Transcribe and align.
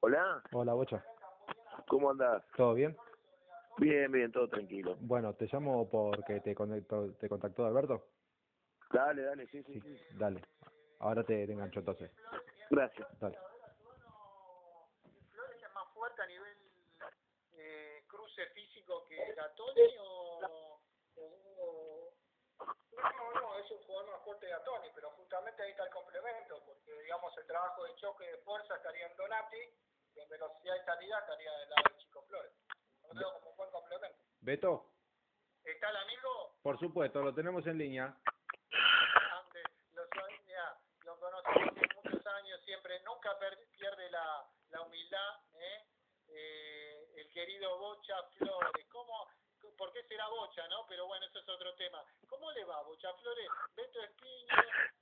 Hola, 0.00 0.42
Hola, 0.52 0.74
Bocha. 0.74 1.04
¿cómo 1.88 2.10
andás? 2.10 2.44
¿Todo 2.56 2.74
bien? 2.74 2.96
Bien, 3.78 4.10
bien, 4.10 4.32
todo 4.32 4.48
tranquilo. 4.48 4.96
Bueno, 5.00 5.34
te 5.34 5.46
llamo 5.52 5.88
porque 5.90 6.40
te 6.40 6.54
contactó, 6.54 7.12
te 7.14 7.28
contactó 7.28 7.66
Alberto. 7.66 8.06
Dale, 8.92 9.22
dale, 9.22 9.46
sí, 9.48 9.62
sí, 9.64 9.80
Sí, 9.80 9.80
sí. 9.98 10.06
dale. 10.18 10.42
Ahora 11.00 11.22
te, 11.24 11.46
te 11.46 11.52
engancho 11.52 11.80
entonces. 11.80 12.10
Gracias. 12.70 13.06
Dale. 13.20 13.36
¿Flores 15.32 15.62
es 15.62 15.74
más 15.74 15.88
fuerte 15.92 16.22
a 16.22 16.26
nivel 16.26 16.56
eh, 17.52 18.04
cruce 18.06 18.46
físico 18.54 19.04
que 19.08 19.34
Gatoni 19.34 19.82
o- 20.00 20.40
No, 23.56 23.64
es 23.64 23.70
un 23.70 23.78
jugador 23.84 24.10
más 24.10 24.22
fuerte 24.22 24.46
que 24.46 24.52
Gatoni, 24.52 24.88
pero 24.94 25.10
justamente 25.12 25.62
ahí 25.62 25.70
está 25.70 25.84
el 25.84 25.90
complemento, 25.90 26.62
porque 26.66 26.92
digamos 27.02 27.36
el 27.38 27.46
trabajo 27.46 27.84
de 27.84 27.94
choque 27.96 28.24
de 28.24 28.38
fuerza 28.38 28.76
estaría 28.76 29.06
en 29.06 29.16
Donati 29.16 29.56
y 30.14 30.20
en 30.20 30.28
velocidad 30.28 30.76
y 30.76 30.84
salida 30.84 31.18
estaría 31.20 31.52
del 31.52 31.70
lado 31.70 31.82
del 31.88 31.98
Chico 31.98 32.22
Flores. 32.22 32.52
Lo 33.12 33.32
como 33.40 33.54
buen 33.54 33.70
complemento. 33.70 34.18
Beto, 34.40 34.92
¿Está 35.64 35.90
el 35.90 35.96
amigo? 35.96 36.58
por 36.62 36.78
supuesto, 36.78 37.22
lo 37.22 37.34
tenemos 37.34 37.66
en 37.66 37.78
línea. 37.78 38.04
Ande, 38.04 39.62
lo, 39.92 40.02
mirá, 40.46 40.78
lo 41.04 41.12
hace 41.14 41.94
muchos 42.04 42.26
años, 42.26 42.60
siempre, 42.62 43.00
nunca 43.00 43.38
pierde 43.38 44.10
la, 44.10 44.46
la 44.68 44.82
humildad, 44.82 45.34
¿eh? 45.54 45.84
Eh, 46.28 47.08
el 47.16 47.32
querido 47.32 47.78
Bocha 47.78 48.22
Flores. 48.36 48.86
¿Cómo, 48.90 49.28
¿Por 49.76 49.92
qué 49.92 50.02
será 50.04 50.26
Bocha, 50.28 50.66
no? 50.68 50.86
Pero 50.88 51.06
bueno, 51.06 51.26
eso 51.26 51.38
es 51.38 51.48
otro 51.48 51.74
tema. 51.74 52.02
¿Cómo 52.28 52.50
le 52.52 52.64
va, 52.64 52.82
Bocha 52.82 53.12
Flores? 53.14 53.48
Beto 53.76 54.02
Espiño, 54.02 54.54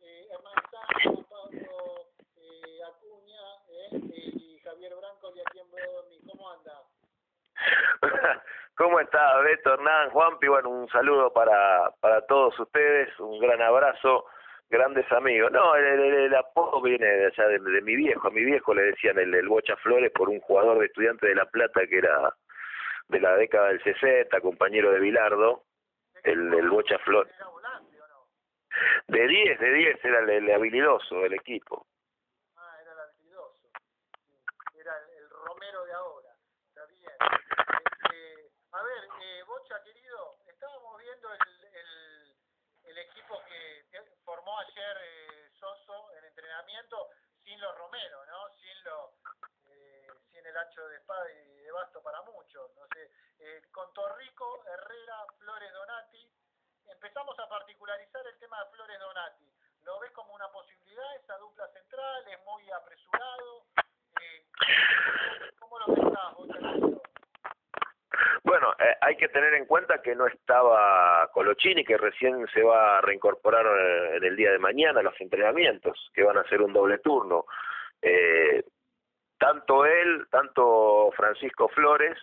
eh, 0.03 0.27
Hernán 0.31 1.25
Pablo 1.29 2.07
eh, 2.37 2.83
Acuña 2.83 3.41
¿eh? 3.69 3.89
y 3.93 4.59
Javier 4.61 4.95
Branco 4.97 5.33
y 5.35 5.41
aquí 5.41 5.61
en. 5.61 6.29
¿Cómo 6.29 6.51
anda? 6.51 6.83
¿Cómo 8.77 8.99
está 8.99 9.39
Beto, 9.43 9.75
Hernán, 9.75 10.11
Juanpi? 10.11 10.49
Bueno, 10.49 10.71
un 10.71 10.89
saludo 10.89 11.33
para, 11.33 11.93
para 12.01 12.27
todos 12.27 12.59
ustedes, 12.59 13.09
un 13.21 13.39
gran 13.39 13.63
abrazo, 13.63 14.27
grandes 14.71 15.11
amigos. 15.13 15.53
No, 15.53 15.77
el, 15.77 15.85
el, 15.85 16.15
el 16.15 16.35
apodo 16.35 16.83
viene 16.83 17.07
de 17.07 17.27
allá 17.27 17.47
de, 17.47 17.61
de 17.61 17.81
mi 17.83 17.95
viejo. 17.95 18.27
A 18.27 18.33
mi 18.33 18.45
viejo 18.45 18.75
le 18.75 18.83
decían 18.83 19.19
el, 19.21 19.33
el 19.33 19.49
Bocha 19.49 19.77
Flores 19.77 20.11
por 20.13 20.29
un 20.29 20.41
jugador 20.41 20.81
de 20.81 20.87
estudiante 20.87 21.29
de 21.29 21.37
La 21.37 21.47
Plata 21.47 21.87
que 21.87 21.99
era 21.99 22.35
de 23.09 23.21
la 23.21 23.37
década 23.37 23.69
del 23.69 23.83
60, 23.83 24.41
compañero 24.41 24.91
de 24.93 25.01
Bilardo, 25.01 25.65
el, 26.23 26.53
el 26.55 26.71
Bocha 26.71 26.99
Flores. 27.01 27.33
¿Era 27.37 27.49
volante 27.49 28.01
o 28.01 28.09
no? 28.09 28.29
De 29.09 29.27
10, 29.29 29.61
de 29.61 29.71
10 29.73 30.05
era 30.05 30.19
el, 30.21 30.51
habilidoso 30.51 31.21
del 31.21 31.35
equipo. 31.35 31.87
Ah, 32.57 32.79
era 32.81 32.93
el 32.93 32.99
habilidoso. 33.01 33.69
Era 34.75 34.97
el, 34.99 35.23
el 35.23 35.31
Romero 35.31 35.85
de 35.85 35.93
ahora. 35.93 36.31
Está 36.69 36.87
bien. 36.87 37.13
Este, 38.03 38.51
a 38.73 38.83
ver, 38.83 39.05
eh, 39.23 39.43
Bocha, 39.47 39.83
querido, 39.85 40.39
estábamos 40.49 40.99
viendo 41.01 41.29
el, 41.35 42.37
el, 42.85 42.99
equipo 42.99 43.43
que 43.49 43.85
formó 44.25 44.59
ayer 44.61 44.97
eh, 45.03 45.51
Soso 45.59 46.13
en 46.17 46.25
entrenamiento 46.25 47.09
sin 47.43 47.61
los 47.61 47.77
Romero, 47.77 48.25
¿no? 48.27 48.49
Sin 48.61 48.85
lo, 48.85 49.13
sin 50.45 50.51
el 50.51 50.57
ancho 50.57 50.87
de 50.89 50.97
espada 50.97 51.27
y 51.33 51.63
de 51.63 51.73
basto 51.73 52.03
para 52.03 52.21
muchos. 52.23 52.71
No 52.77 52.87
sé, 52.93 53.11
eh, 53.41 53.63
con 53.73 53.93
Torrico, 53.93 54.65
Herrera, 54.67 55.27
Flores 55.39 55.73
Donati. 55.73 56.31
Empezamos 56.87 57.39
a 57.39 57.49
particularizar 57.49 58.27
el 58.27 58.39
tema 58.39 58.63
de 58.63 58.71
Flores 58.71 58.99
Donati. 58.99 59.51
¿Lo 59.85 59.99
ves 60.01 60.11
como 60.13 60.35
una 60.35 60.49
posibilidad 60.49 61.17
esa 61.17 61.37
dupla 61.39 61.67
central? 61.69 62.25
¿Es 62.29 62.45
muy 62.45 62.71
apresurado? 62.71 63.65
Eh, 64.21 64.47
¿Cómo 65.59 65.79
lo 65.79 65.95
pensás, 65.95 66.35
vos? 66.35 66.49
Bueno, 68.45 68.73
eh, 68.79 68.97
hay 69.01 69.17
que 69.17 69.29
tener 69.29 69.55
en 69.55 69.67
cuenta 69.67 70.03
que 70.03 70.15
no 70.15 70.27
estaba 70.27 71.31
Colochini, 71.33 71.85
que 71.85 71.97
recién 71.97 72.47
se 72.53 72.63
va 72.63 72.99
a 72.99 73.01
reincorporar 73.01 73.67
eh, 73.67 74.17
en 74.17 74.25
el 74.25 74.37
día 74.37 74.53
de 74.53 74.59
mañana 74.59 75.01
a 75.01 75.03
los 75.03 75.19
entrenamientos, 75.21 76.11
que 76.15 76.23
van 76.23 76.37
a 76.37 76.49
ser 76.49 76.61
un 76.61 76.73
doble 76.73 76.99
turno. 76.99 77.47
Eh, 78.03 78.63
tanto 79.45 79.85
él, 79.85 80.27
tanto 80.31 81.11
Francisco 81.15 81.69
Flores 81.69 82.17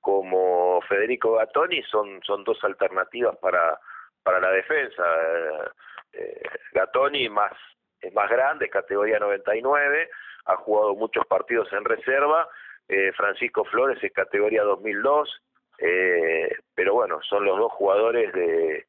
como 0.00 0.80
Federico 0.82 1.32
Gattoni 1.32 1.82
son, 1.82 2.20
son 2.22 2.44
dos 2.44 2.62
alternativas 2.62 3.36
para, 3.38 3.80
para 4.22 4.38
la 4.38 4.52
defensa. 4.52 5.02
Eh, 5.02 5.70
eh, 6.12 6.42
Gattoni 6.72 7.28
más, 7.28 7.52
es 8.00 8.14
más 8.14 8.30
grande, 8.30 8.70
categoría 8.70 9.18
99, 9.18 10.08
ha 10.44 10.56
jugado 10.56 10.94
muchos 10.94 11.26
partidos 11.26 11.72
en 11.72 11.84
reserva. 11.84 12.48
Eh, 12.86 13.10
Francisco 13.12 13.64
Flores 13.64 13.98
es 14.02 14.12
categoría 14.12 14.62
2002, 14.62 15.42
eh, 15.78 16.48
pero 16.76 16.94
bueno, 16.94 17.20
son 17.28 17.44
los 17.44 17.58
dos 17.58 17.72
jugadores 17.72 18.32
de, 18.32 18.86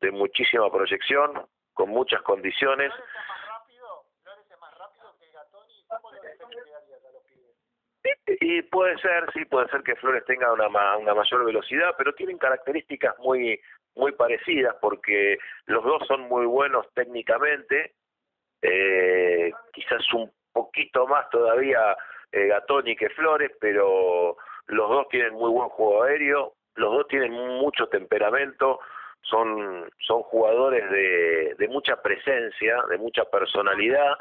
de 0.00 0.10
muchísima 0.12 0.70
proyección, 0.70 1.44
con 1.74 1.90
muchas 1.90 2.22
condiciones. 2.22 2.92
¿Flores 2.92 3.10
es 3.18 3.28
más 3.28 3.48
rápido? 3.48 4.04
¿Flores 4.22 4.50
es 4.50 4.58
más 4.58 4.78
rápido 4.78 5.16
que 5.18 5.30
Gatoni? 5.32 5.84
¿Cómo 5.88 6.12
lo 6.12 6.22
defenderías 6.22 6.82
a 7.04 7.12
los 7.12 7.22
pibes? 7.24 7.56
Y 8.40 8.62
puede 8.62 8.98
ser, 8.98 9.30
sí, 9.32 9.44
puede 9.44 9.68
ser 9.68 9.82
que 9.82 9.94
Flores 9.96 10.24
tenga 10.24 10.52
una, 10.52 10.68
ma- 10.68 10.96
una 10.96 11.14
mayor 11.14 11.44
velocidad, 11.44 11.94
pero 11.96 12.12
tienen 12.14 12.38
características 12.38 13.16
muy 13.18 13.60
muy 13.94 14.12
parecidas 14.12 14.74
porque 14.80 15.36
los 15.66 15.84
dos 15.84 16.06
son 16.06 16.22
muy 16.22 16.46
buenos 16.46 16.86
técnicamente, 16.94 17.92
eh, 18.62 19.52
quizás 19.72 20.00
un 20.14 20.32
poquito 20.52 21.06
más 21.06 21.28
todavía 21.30 21.96
eh, 22.32 22.46
Gatoni 22.46 22.96
que 22.96 23.10
Flores, 23.10 23.52
pero 23.60 24.36
los 24.66 24.88
dos 24.88 25.08
tienen 25.08 25.34
muy 25.34 25.50
buen 25.50 25.68
juego 25.68 26.04
aéreo, 26.04 26.54
los 26.76 26.90
dos 26.92 27.06
tienen 27.08 27.32
mucho 27.32 27.86
temperamento, 27.88 28.80
son 29.20 29.90
son 29.98 30.22
jugadores 30.22 30.90
de, 30.90 31.54
de 31.58 31.68
mucha 31.68 32.00
presencia, 32.00 32.82
de 32.88 32.96
mucha 32.98 33.24
personalidad. 33.26 34.16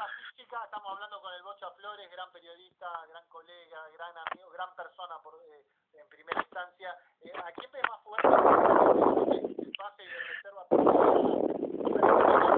Gran 2.11 2.31
periodista, 2.31 2.87
gran 3.09 3.25
colega, 3.29 3.87
gran 3.95 4.13
amigo, 4.27 4.49
gran 4.51 4.75
persona 4.75 5.15
por, 5.23 5.35
eh, 5.35 5.63
en 5.93 6.09
primera 6.09 6.41
instancia. 6.41 6.93
Eh, 7.23 7.31
¿A 7.35 7.51
quién 7.53 7.71
ves 7.71 7.83
más 7.89 8.03
fuerte? 8.03 8.27
El 8.27 9.71
pase 9.77 10.03
de 10.03 10.19
reserva 10.19 10.65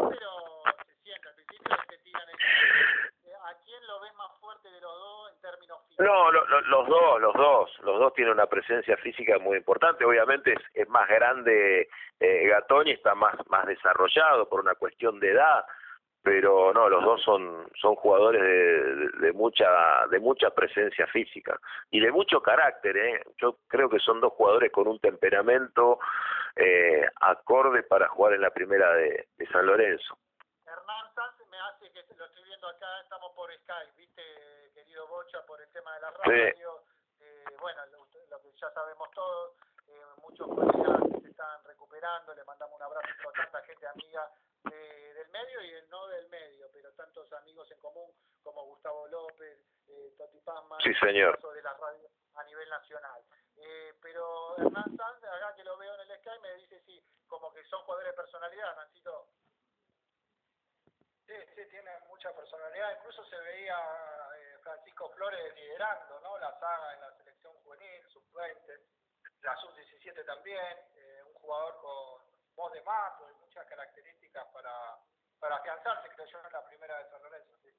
pero 0.09 0.64
eh, 3.25 3.34
¿A 3.46 3.53
quién 3.66 3.88
lo 3.88 4.00
ves 4.00 4.14
más 4.16 4.31
fuerte 4.40 4.69
de 4.72 4.80
los 4.81 4.91
dos 4.94 5.31
en 5.34 5.41
términos 5.41 5.80
físicos? 5.88 6.06
No, 6.06 6.31
lo- 6.31 6.46
lo- 6.47 6.62
los 6.62 6.88
dos, 6.88 7.22
los 7.22 7.34
dos, 7.34 7.80
los 7.80 8.00
dos 8.00 8.14
tienen 8.14 8.34
una 8.34 8.47
presencia 8.47 8.97
física 8.97 9.38
muy 9.40 9.58
importante. 9.58 10.06
Obviamente 10.06 10.53
es, 10.53 10.59
es 10.74 10.88
más 10.90 11.08
grande 11.09 11.88
eh, 12.20 12.47
Gatoni, 12.47 12.91
está 12.91 13.14
más 13.16 13.35
más 13.47 13.66
desarrollado 13.66 14.47
por 14.50 14.62
una 14.62 14.75
cuestión 14.75 15.20
de 15.20 15.31
edad, 15.31 15.66
pero 16.23 16.73
no, 16.73 16.88
los 16.89 17.03
dos 17.03 17.22
son 17.22 17.67
son 17.79 17.95
jugadores 17.95 18.41
de, 18.41 18.95
de- 18.95 19.09
de 19.28 19.34
mucha 19.34 20.07
de 20.09 20.19
mucha 20.19 20.50
presencia 20.51 21.06
física 21.07 21.59
y 21.91 22.00
de 22.00 22.11
mucho 22.11 22.41
carácter. 22.41 22.95
¿eh? 22.97 23.22
Yo 23.38 23.57
creo 23.67 23.89
que 23.89 24.00
son 24.00 24.22
dos 24.22 24.34
jugadores 24.34 24.72
con 24.72 24.88
un 24.88 25.00
temperamento 25.00 26.00
eh, 26.56 27.06
acorde 27.22 27.84
para 27.84 28.07
jugar 28.07 28.34
en 28.34 28.41
la 28.41 28.51
primera 28.51 28.94
de, 28.94 29.28
de 29.38 29.47
San 29.47 29.66
Lorenzo. 29.66 30.17
Hernán 30.66 31.13
Sanz 31.13 31.35
me 31.51 31.59
hace 31.59 31.91
que 31.91 32.01
lo 32.16 32.25
estoy 32.25 32.44
viendo 32.45 32.67
acá, 32.67 32.88
estamos 33.03 33.31
por 33.35 33.51
Skype, 33.53 33.91
viste, 33.97 34.22
querido 34.73 35.05
Bocha, 35.07 35.45
por 35.45 35.59
el 35.61 35.69
tema 35.72 35.94
de 35.95 36.01
la 36.01 36.11
radio. 36.11 36.79
Eh, 37.19 37.44
bueno, 37.59 37.81
lo, 37.91 37.97
lo 38.00 38.41
que 38.41 38.51
ya 38.59 38.69
sabemos 38.72 39.09
todos, 39.11 39.51
eh, 39.88 40.01
muchos 40.21 40.47
colegas 40.47 41.01
que 41.11 41.21
se 41.21 41.29
están 41.29 41.63
recuperando, 41.66 42.33
le 42.33 42.44
mandamos 42.44 42.75
un 42.75 42.83
abrazo 42.83 43.29
a 43.29 43.33
tanta 43.33 43.61
gente 43.63 43.88
amiga 43.88 44.29
de- 44.63 45.13
del 45.13 45.29
medio 45.29 45.61
y 45.61 45.73
el 45.73 45.90
no 45.90 46.08
del 46.08 46.28
medio, 46.29 46.69
pero 46.72 46.91
tantos 46.93 47.31
amigos 47.34 47.69
en 47.72 47.79
común 47.79 48.11
como 48.41 48.63
Gustavo 48.66 49.08
López, 49.08 49.59
eh, 49.87 50.13
Toti 50.17 50.40
Pazman, 50.41 50.79
Sí, 50.81 50.93
señor. 50.96 51.40
de 51.53 51.61
la 51.61 51.73
radio 51.73 52.09
a 52.35 52.43
nivel 52.43 52.69
nacional. 52.69 53.23
Eh, 53.55 53.93
pero 54.02 54.58
Hernán 54.58 54.97
Sanz, 54.97 55.23
acá 55.23 55.53
que 55.55 55.63
lo 55.63 55.78
veo 55.78 55.93
en 55.96 56.02
el 56.11 56.19
Skype, 56.19 56.40
me 56.40 56.53
dice 56.55 56.81
sí, 56.85 57.03
como 57.28 57.53
que 57.53 57.63
son 57.66 57.84
jugadores 57.84 58.11
de 58.11 58.16
personalidad, 58.22 58.69
Hernancito. 58.72 59.28
Sí, 61.25 61.35
sí, 61.55 61.61
tiene 61.69 61.91
mucha 62.08 62.31
personalidad. 62.35 62.97
Incluso 62.97 63.23
se 63.25 63.37
veía 63.37 63.78
eh, 64.37 64.58
Francisco 64.61 65.09
Flores 65.11 65.55
liderando 65.55 66.19
¿no? 66.19 66.37
la 66.37 66.52
saga 66.59 66.93
en 66.96 67.02
la 67.02 67.13
selección 67.17 67.53
juvenil, 67.63 68.05
sub-20, 68.09 68.81
la 69.43 69.55
sub-17 69.57 70.25
también. 70.25 70.78
eh, 70.95 71.23
un 71.28 71.34
jugador 71.34 71.75
con 71.81 72.23
voz 72.55 72.72
de 72.73 72.81
mato 72.84 73.29
y 73.29 73.35
muchas 73.35 73.66
características 73.67 74.45
para, 74.53 74.97
para 75.40 75.55
afianzarse, 75.57 76.09
creo 76.16 76.28
yo, 76.28 76.40
en 76.45 76.53
la 76.53 76.66
primera 76.66 76.97
de 76.99 77.09
San 77.09 77.22
Lorenzo. 77.23 77.55
Sí. 77.61 77.69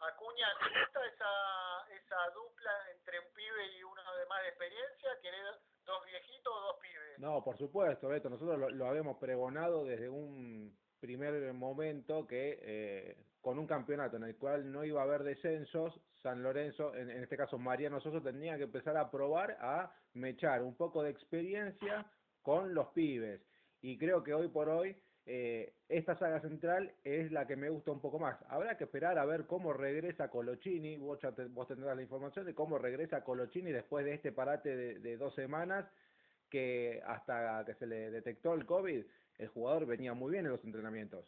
Acuña, 0.00 0.46
¿te 0.60 0.80
gusta 0.80 1.06
esa, 1.06 1.86
esa 1.90 2.30
dupla 2.30 2.90
entre 2.92 3.18
un 3.18 3.32
pibe 3.34 3.66
y 3.76 3.82
uno 3.82 4.16
de 4.16 4.26
más 4.26 4.42
de 4.42 4.48
experiencia? 4.48 5.20
¿Querés 5.20 5.56
dos 5.84 6.04
viejitos 6.04 6.52
o 6.54 6.60
dos 6.60 6.76
pibes? 6.80 7.18
No, 7.18 7.42
por 7.42 7.58
supuesto, 7.58 8.08
Beto. 8.08 8.28
Nosotros 8.30 8.58
lo, 8.58 8.70
lo 8.70 8.86
habíamos 8.86 9.18
pregonado 9.18 9.84
desde 9.84 10.08
un 10.08 10.78
primer 11.00 11.52
momento 11.52 12.26
que 12.26 12.58
eh, 12.62 13.16
con 13.40 13.58
un 13.58 13.66
campeonato 13.66 14.16
en 14.16 14.24
el 14.24 14.36
cual 14.36 14.70
no 14.70 14.84
iba 14.84 15.00
a 15.00 15.04
haber 15.04 15.22
descensos, 15.22 16.00
San 16.22 16.42
Lorenzo, 16.42 16.94
en, 16.94 17.10
en 17.10 17.22
este 17.22 17.36
caso 17.36 17.58
Mariano 17.58 18.00
Soso, 18.00 18.20
tenía 18.20 18.56
que 18.56 18.64
empezar 18.64 18.96
a 18.96 19.10
probar 19.10 19.56
a 19.60 19.92
mechar 20.14 20.62
un 20.62 20.76
poco 20.76 21.02
de 21.02 21.10
experiencia 21.10 22.06
con 22.42 22.74
los 22.74 22.88
pibes. 22.88 23.40
Y 23.80 23.96
creo 23.98 24.24
que 24.24 24.34
hoy 24.34 24.48
por 24.48 24.68
hoy 24.68 24.96
eh, 25.30 25.74
esta 25.90 26.18
saga 26.18 26.40
central 26.40 26.90
es 27.04 27.30
la 27.30 27.46
que 27.46 27.54
me 27.54 27.68
gusta 27.68 27.90
un 27.90 28.00
poco 28.00 28.18
más. 28.18 28.38
Habrá 28.48 28.78
que 28.78 28.84
esperar 28.84 29.18
a 29.18 29.26
ver 29.26 29.46
cómo 29.46 29.74
regresa 29.74 30.30
Colochini, 30.30 30.96
vos, 30.96 31.18
tendrás 31.20 31.96
la 31.96 32.02
información 32.02 32.46
de 32.46 32.54
cómo 32.54 32.78
regresa 32.78 33.22
Colochini 33.22 33.70
después 33.70 34.06
de 34.06 34.14
este 34.14 34.32
parate 34.32 34.74
de 34.98 35.16
dos 35.18 35.34
semanas 35.34 35.84
que 36.48 37.02
hasta 37.06 37.62
que 37.66 37.74
se 37.74 37.86
le 37.86 38.10
detectó 38.10 38.54
el 38.54 38.64
COVID, 38.64 39.04
el 39.36 39.48
jugador 39.48 39.84
venía 39.84 40.14
muy 40.14 40.32
bien 40.32 40.46
en 40.46 40.52
los 40.52 40.64
entrenamientos. 40.64 41.26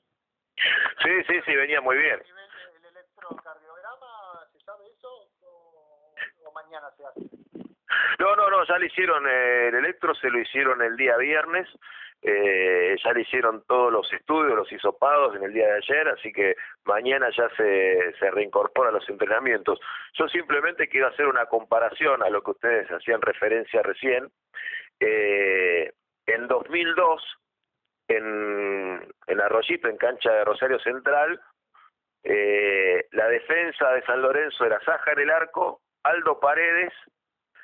Sí, 1.03 1.11
sí, 1.29 1.41
sí, 1.47 1.55
venía 1.55 1.81
muy 1.81 1.97
bien. 1.97 2.21
¿El 2.21 2.85
electrocardiograma, 2.85 4.47
se 4.53 4.61
sabe 4.61 4.85
eso 4.89 5.29
o, 5.43 6.53
mañana 6.53 6.89
se 6.97 7.05
hace? 7.07 7.21
No, 8.19 8.37
no, 8.37 8.51
no, 8.51 8.65
ya 8.65 8.79
le 8.79 8.87
hicieron 8.87 9.27
eh, 9.27 9.69
el 9.69 9.75
electro, 9.77 10.15
se 10.15 10.31
lo 10.31 10.39
hicieron 10.39 10.83
el 10.83 10.97
día 10.97 11.17
viernes, 11.17 11.69
eh, 12.23 12.97
ya 13.03 13.13
le 13.13 13.23
hicieron 13.23 13.65
todos 13.67 13.91
los 13.91 14.13
estudios, 14.13 14.55
los 14.55 14.71
hisopados 14.71 15.35
en 15.37 15.45
el 15.45 15.55
día 15.55 15.67
de 15.67 15.79
ayer, 15.79 16.09
así 16.09 16.33
que 16.33 16.55
mañana 16.85 17.31
ya 17.35 17.49
se, 17.57 18.15
se 18.19 18.31
reincorpora 18.31 18.91
a 18.91 18.93
los 18.93 19.09
entrenamientos. 19.09 19.81
Yo 20.15 20.29
simplemente 20.29 20.89
quiero 20.89 21.09
hacer 21.09 21.27
una 21.27 21.47
comparación 21.47 22.23
a 22.23 22.29
lo 22.29 22.43
que 22.43 22.51
ustedes 22.51 22.91
hacían 22.91 23.23
referencia 23.23 23.83
recién. 23.83 24.31
Eh, 25.01 25.93
en 26.27 26.47
2002, 26.47 27.23
en, 28.17 29.09
en 29.27 29.41
Arroyito, 29.41 29.89
en 29.89 29.97
cancha 29.97 30.33
de 30.33 30.45
Rosario 30.45 30.79
Central, 30.81 31.41
eh, 32.23 33.07
la 33.13 33.29
defensa 33.29 33.93
de 33.93 34.03
San 34.03 34.21
Lorenzo 34.21 34.65
era 34.65 34.81
Saja 34.81 35.13
en 35.13 35.21
el 35.21 35.31
arco, 35.31 35.81
Aldo 36.03 36.39
Paredes, 36.41 36.93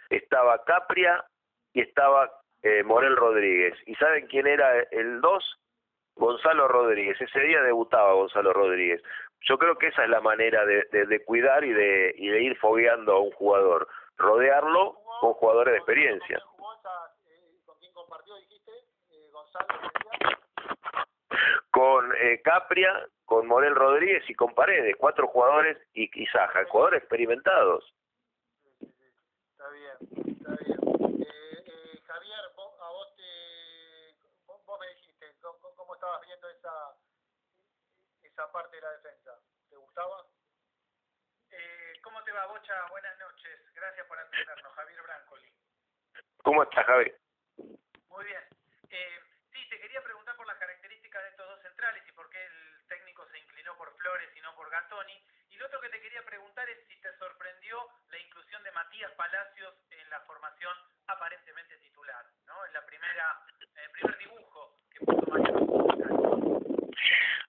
estaba 0.09 0.63
Capria 0.65 1.25
y 1.73 1.83
estaba 1.83 2.31
eh, 2.63 2.83
Morel 2.83 3.17
Rodríguez. 3.17 3.75
¿Y 3.87 3.95
saben 3.97 4.27
quién 4.29 4.47
era 4.47 4.81
el 4.91 5.21
2? 5.21 5.59
Gonzalo 6.17 6.69
Rodríguez. 6.69 7.21
Ese 7.21 7.41
día 7.41 7.61
debutaba 7.63 8.15
Gonzalo 8.15 8.53
Rodríguez. 8.53 9.03
Yo 9.43 9.59
creo 9.59 9.77
que 9.77 9.89
esa 9.89 10.05
es 10.05 10.11
la 10.11 10.21
manera 10.21 10.65
de, 10.65 10.85
de, 10.91 11.25
cuidar 11.25 11.63
y 11.65 11.73
de, 11.73 12.15
y 12.17 12.29
de 12.29 12.43
ir 12.43 12.57
fogueando 12.59 13.13
a 13.13 13.21
un 13.21 13.31
jugador. 13.33 13.87
Rodearlo 14.17 14.99
con 15.21 15.35
jugadores 15.35 15.73
de 15.73 15.79
experiencia. 15.79 16.39
¿Con 16.39 16.49
quién, 16.49 16.57
jugó 16.57 16.75
esa, 16.75 17.15
eh, 17.27 17.61
¿con 17.67 17.79
quién 17.79 17.93
compartió, 17.93 18.35
dijiste? 18.37 18.73
Eh, 19.11 19.29
Gonzalo. 19.31 19.67
Con 21.71 22.13
eh, 22.17 22.41
Capria, 22.43 23.07
con 23.25 23.47
Morel 23.47 23.75
Rodríguez 23.75 24.25
y 24.29 24.35
con 24.35 24.55
Paredes. 24.55 24.97
Cuatro 24.99 25.27
jugadores 25.29 25.77
y, 25.93 26.09
y 26.23 26.27
Saja. 26.27 26.65
Jugadores 26.67 27.01
experimentados. 27.01 27.95
Sí. 28.79 28.87
Está 29.51 29.69
bien, 29.71 29.97
está 30.39 30.53
bien. 30.65 30.79
Eh, 31.23 31.65
eh, 31.67 32.01
Javier, 32.07 32.41
vos, 32.55 32.81
a 32.81 32.89
vos 32.91 33.15
te, 33.17 34.17
vos, 34.47 34.65
vos 34.65 34.81
me 34.81 34.89
dijiste, 34.95 35.27
¿cómo, 35.41 35.75
¿cómo, 35.75 35.95
estabas 35.95 36.21
viendo 36.27 36.49
esa 36.49 36.97
esa 38.23 38.53
parte 38.53 38.77
de 38.77 38.83
la 38.83 38.93
defensa? 38.93 39.33
¿Te 39.69 39.77
gustaba? 39.77 40.25
Eh, 41.51 41.93
¿Cómo 42.03 42.23
te 42.23 42.33
va, 42.33 42.47
Bocha? 42.47 42.75
Buenas 42.91 43.19
noches. 43.19 43.59
Gracias 43.75 44.07
por 44.07 44.19
atendernos. 44.19 44.73
Javier 44.75 45.03
Brancoli. 45.03 45.53
¿Cómo 46.43 46.63
estás, 46.63 46.87
Javi? 46.87 47.13
Muy 47.57 48.25
bien. 48.25 48.43
Eh, 48.91 49.21
te 49.69 49.81
quería 49.81 50.03
preguntar 50.03 50.37
por 50.37 50.47
las 50.47 50.59
características 50.59 51.23
de 51.23 51.29
estos 51.31 51.47
dos 51.49 51.63
centrales 51.63 52.03
y 52.07 52.13
por 52.13 52.29
qué 52.31 52.39
el 52.45 52.87
técnico 52.89 53.27
se 53.31 53.39
inclinó 53.39 53.77
por 53.77 53.95
Flores 53.97 54.31
y 54.37 54.41
no 54.41 54.55
por 54.55 54.71
Gattoni. 54.71 55.19
Y 55.51 55.57
lo 55.57 55.67
otro 55.67 55.81
que 55.81 55.89
te 55.89 56.01
quería 56.01 56.23
preguntar 56.25 56.69
es 56.69 56.79
si 56.87 57.01
te 57.01 57.13
sorprendió 57.19 57.79
la 58.11 58.19
inclusión 58.19 58.63
de 58.63 58.73
Matías 58.73 59.13
Palacios 59.13 59.75
en 59.91 60.11
la 60.11 60.21
formación 60.21 60.77
aparentemente 61.09 61.77
titular, 61.79 62.25
¿no? 62.47 62.67
En 62.67 62.73
la 62.73 62.87
primera, 62.87 63.41
en 63.77 63.83
el 63.83 63.91
primer 63.91 64.19
dibujo 64.19 64.77
que 64.91 65.05
puso 65.05 65.31
Mariano. 65.31 65.67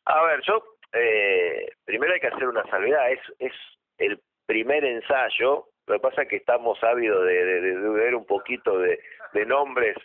A 0.06 0.24
ver, 0.24 0.42
yo 0.42 0.64
eh, 0.94 1.70
primero 1.86 2.14
hay 2.14 2.20
que 2.20 2.28
hacer 2.28 2.48
una 2.48 2.66
salvedad, 2.66 3.12
es, 3.12 3.20
es 3.40 3.54
el 3.98 4.22
primer 4.46 4.86
ensayo, 4.86 5.68
lo 5.86 5.94
que 5.94 6.00
pasa 6.00 6.22
es 6.24 6.30
que 6.30 6.38
estamos 6.38 6.82
ávidos 6.84 7.26
de, 7.26 7.76
ver 7.92 8.16
un 8.16 8.26
poquito 8.26 8.80
de 8.80 9.00
nombres, 9.46 9.96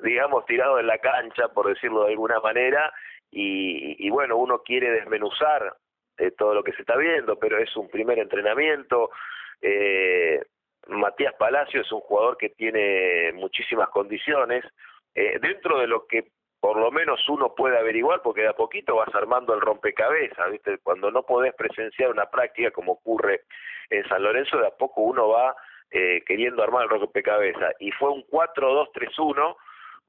digamos, 0.00 0.46
tirados 0.46 0.80
en 0.80 0.86
la 0.86 0.98
cancha, 0.98 1.48
por 1.48 1.68
decirlo 1.68 2.04
de 2.04 2.10
alguna 2.10 2.40
manera, 2.40 2.92
y, 3.30 4.06
y 4.06 4.10
bueno, 4.10 4.36
uno 4.36 4.62
quiere 4.62 4.90
desmenuzar 4.90 5.76
eh, 6.16 6.32
todo 6.32 6.54
lo 6.54 6.64
que 6.64 6.72
se 6.72 6.82
está 6.82 6.96
viendo, 6.96 7.38
pero 7.38 7.58
es 7.58 7.74
un 7.76 7.88
primer 7.88 8.18
entrenamiento. 8.18 9.10
Eh, 9.60 10.42
Matías 10.88 11.34
Palacio 11.34 11.82
es 11.82 11.92
un 11.92 12.00
jugador 12.00 12.36
que 12.36 12.50
tiene 12.50 13.32
muchísimas 13.34 13.88
condiciones, 13.90 14.64
eh, 15.14 15.38
dentro 15.40 15.78
de 15.78 15.86
lo 15.86 16.06
que 16.06 16.28
por 16.60 16.76
lo 16.76 16.90
menos 16.90 17.20
uno 17.28 17.54
puede 17.54 17.78
averiguar, 17.78 18.20
porque 18.22 18.42
de 18.42 18.48
a 18.48 18.56
poquito 18.56 18.96
vas 18.96 19.14
armando 19.14 19.54
el 19.54 19.60
rompecabezas, 19.60 20.50
¿viste? 20.50 20.78
Cuando 20.78 21.10
no 21.10 21.22
podés 21.22 21.54
presenciar 21.54 22.10
una 22.10 22.26
práctica 22.26 22.72
como 22.72 22.92
ocurre 22.92 23.42
en 23.90 24.06
San 24.08 24.22
Lorenzo, 24.22 24.58
de 24.58 24.66
a 24.66 24.76
poco 24.76 25.02
uno 25.02 25.28
va 25.28 25.54
eh, 25.90 26.22
queriendo 26.26 26.62
armar 26.62 26.84
el 26.84 26.88
rompecabezas. 26.88 27.74
Y 27.78 27.92
fue 27.92 28.10
un 28.10 28.24
4-2-3-1 28.24 29.56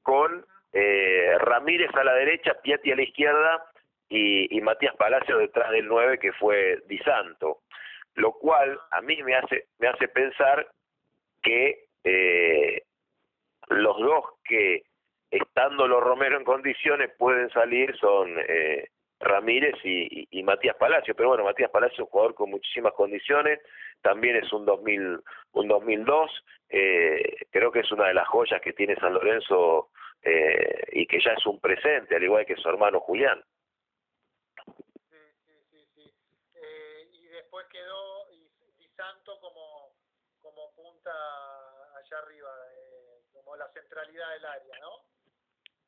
con 0.02 0.44
eh, 0.72 1.36
Ramírez 1.38 1.90
a 1.94 2.04
la 2.04 2.14
derecha, 2.14 2.54
Piatti 2.62 2.92
a 2.92 2.96
la 2.96 3.02
izquierda 3.02 3.64
y, 4.08 4.60
Matías 4.60 4.96
Palacio 4.96 5.38
detrás 5.38 5.70
del 5.70 5.86
9 5.86 6.18
que 6.18 6.32
fue 6.32 6.82
Di 6.86 6.98
Santo. 6.98 7.60
Lo 8.14 8.32
cual 8.32 8.78
a 8.90 9.00
mí 9.00 9.22
me 9.22 9.34
hace, 9.36 9.66
me 9.78 9.88
hace 9.88 10.08
pensar 10.08 10.68
que 11.42 11.86
eh, 12.04 12.82
los 13.68 13.98
dos 13.98 14.24
que 14.44 14.82
estando 15.30 15.86
los 15.86 16.02
Romero 16.02 16.36
en 16.36 16.44
condiciones 16.44 17.10
pueden 17.16 17.50
salir 17.50 17.96
son 17.98 18.36
eh, 18.48 18.88
Ramírez 19.20 19.76
y, 19.84 20.22
y, 20.22 20.28
y, 20.30 20.42
Matías 20.42 20.76
Palacio, 20.76 21.14
pero 21.14 21.28
bueno, 21.28 21.44
Matías 21.44 21.70
Palacio 21.70 21.94
es 21.94 22.00
un 22.00 22.06
jugador 22.06 22.34
con 22.34 22.50
muchísimas 22.50 22.92
condiciones, 22.94 23.60
también 24.02 24.36
es 24.36 24.52
un 24.52 24.64
2000, 24.64 25.20
un 25.52 25.68
2002, 25.68 26.44
eh, 26.68 27.46
creo 27.50 27.70
que 27.70 27.80
es 27.80 27.92
una 27.92 28.08
de 28.08 28.14
las 28.14 28.28
joyas 28.28 28.60
que 28.60 28.72
tiene 28.72 28.96
San 28.96 29.14
Lorenzo 29.14 29.90
eh, 30.22 30.84
y 30.92 31.06
que 31.06 31.20
ya 31.20 31.32
es 31.32 31.46
un 31.46 31.60
presente, 31.60 32.16
al 32.16 32.22
igual 32.22 32.46
que 32.46 32.56
su 32.56 32.68
hermano 32.68 33.00
Julián. 33.00 33.42
Sí, 35.10 35.16
sí, 35.44 35.52
sí, 35.70 35.86
sí. 35.94 36.14
Eh, 36.54 37.08
y 37.12 37.26
después 37.28 37.66
quedó 37.68 38.26
Di 38.78 38.88
Santo 38.96 39.38
como, 39.40 39.94
como 40.40 40.74
punta 40.74 41.10
allá 41.96 42.18
arriba, 42.18 42.50
eh, 42.76 43.22
como 43.32 43.56
la 43.56 43.68
centralidad 43.72 44.30
del 44.34 44.44
área, 44.44 44.78
¿no? 44.80 45.10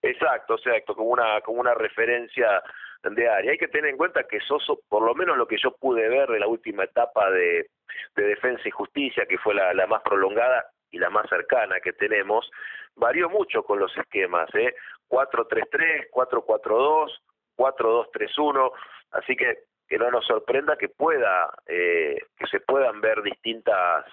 Exacto, 0.03 0.57
exacto, 0.57 0.97
como 0.97 1.11
una, 1.11 1.41
como 1.43 1.61
una 1.61 1.75
referencia 1.75 2.63
de 3.03 3.29
área. 3.29 3.53
Hay 3.53 3.59
que 3.59 3.69
tener 3.69 3.91
en 3.91 3.97
cuenta 3.97 4.25
que 4.25 4.41
Soso, 4.41 4.81
por 4.89 5.03
lo 5.03 5.15
menos 5.15 5.37
lo 5.37 5.47
que 5.47 5.59
yo 5.63 5.73
pude 5.73 6.09
ver 6.09 6.29
de 6.29 6.41
la 6.41 6.47
última 6.47 6.85
etapa 6.85 7.31
de, 7.31 7.71
de 8.15 8.23
defensa 8.23 8.63
y 8.67 8.71
justicia, 8.71 9.27
que 9.27 9.39
fue 9.39 9.55
la, 9.55 9.75
la 9.75 9.87
más 9.87 10.03
prolongada 10.03 10.67
y 10.91 10.99
la 10.99 11.11
más 11.11 11.29
cercana 11.29 11.81
que 11.81 11.93
tenemos, 11.93 12.51
varió 12.95 13.29
mucho 13.29 13.63
con 13.65 13.79
los 13.79 13.97
esquemas, 13.97 14.49
¿eh? 14.55 14.75
4-3-3, 15.09 16.11
4-4-2, 16.11 17.21
4-2-3-1, 17.57 18.73
así 19.13 19.37
que 19.37 19.65
que 19.93 19.99
no 19.99 20.11
nos 20.11 20.25
sorprenda 20.25 20.75
que 20.79 20.89
pueda, 20.89 21.53
eh, 21.67 22.17
que 22.39 22.47
se 22.47 22.61
puedan 22.61 23.03
ver 23.03 23.21
distintas 23.21 24.07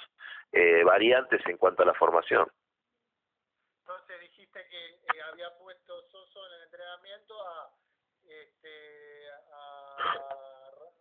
eh, 0.51 0.83
variantes 0.83 1.39
en 1.45 1.55
cuanto 1.55 1.83
a 1.83 1.85
la 1.85 1.93
formación. 1.93 2.51
Entonces 3.79 4.19
dijiste 4.19 4.59
que 4.69 4.89
eh, 4.89 5.21
había 5.31 5.57
puesto 5.57 6.01
Soso 6.11 6.45
en 6.47 6.53
el 6.55 6.63
entrenamiento 6.63 7.47
a 7.47 7.71
este 8.59 9.31
a, 9.53 9.97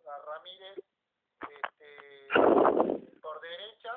a 0.07 0.17
Ramírez 0.25 0.77
este, 1.41 2.27
por 3.21 3.41
derecha, 3.41 3.91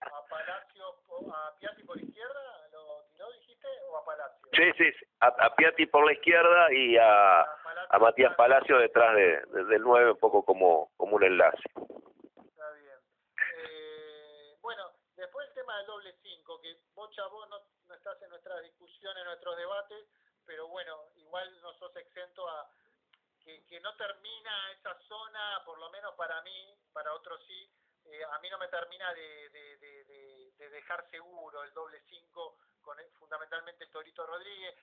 a 0.00 0.26
Palacio, 0.28 0.84
a 1.32 1.54
Piatti 1.58 1.84
por 1.84 2.00
izquierda, 2.00 2.68
¿lo 2.72 3.04
tiró 3.12 3.30
dijiste 3.32 3.68
o 3.88 3.96
a 3.96 4.04
Palacio? 4.04 4.48
Sí, 4.52 4.72
sí, 4.76 5.06
a, 5.20 5.26
a 5.26 5.56
Piatti 5.56 5.86
por 5.86 6.04
la 6.04 6.12
izquierda 6.12 6.72
y 6.72 6.96
a, 6.98 7.40
a, 7.40 7.46
a 7.90 7.98
Matías 7.98 8.34
Palacio 8.34 8.78
detrás 8.78 9.14
de, 9.16 9.40
de, 9.46 9.64
del 9.64 9.82
9 9.82 10.12
un 10.12 10.18
poco 10.18 10.44
como, 10.44 10.90
como 10.96 11.16
un 11.16 11.24
enlace. 11.24 11.62
Está 11.74 12.70
bien. 12.72 12.98
Eh, 13.56 14.56
bueno, 14.60 14.84
después 15.16 15.48
el 15.48 15.54
tema 15.54 15.78
del 15.78 15.86
doble 15.86 16.14
5, 16.22 16.60
que 16.60 16.76
Bocha, 16.94 17.26
vos 17.28 17.48
no, 17.48 17.58
no 17.88 17.94
estás 17.94 18.20
en 18.22 18.28
nuestras 18.30 18.62
discusiones, 18.62 19.22
en 19.22 19.28
nuestros 19.28 19.56
debates, 19.56 20.06
pero 20.44 20.68
bueno, 20.68 21.04
igual 21.16 21.48
no 21.62 21.72
sos 21.74 21.94
exento 21.96 22.48
a 22.48 22.68
que, 23.42 23.64
que 23.66 23.71
no 23.82 23.94
termina 23.96 24.72
esa 24.72 24.98
zona, 25.08 25.62
por 25.64 25.78
lo 25.78 25.90
menos 25.90 26.14
para 26.14 26.40
mí, 26.42 26.78
para 26.92 27.12
otros 27.12 27.42
sí, 27.46 27.70
eh, 28.04 28.24
a 28.24 28.38
mí 28.38 28.50
no 28.50 28.58
me 28.58 28.68
termina 28.68 29.12
de, 29.14 29.48
de, 29.50 29.76
de, 29.78 30.52
de 30.56 30.70
dejar 30.70 31.08
seguro 31.10 31.62
el 31.62 31.72
doble 31.72 32.00
5 32.08 32.56
con 32.82 32.98
el, 32.98 33.10
fundamentalmente 33.12 33.84
el 33.84 33.90
Torito 33.90 34.26
Rodríguez. 34.26 34.74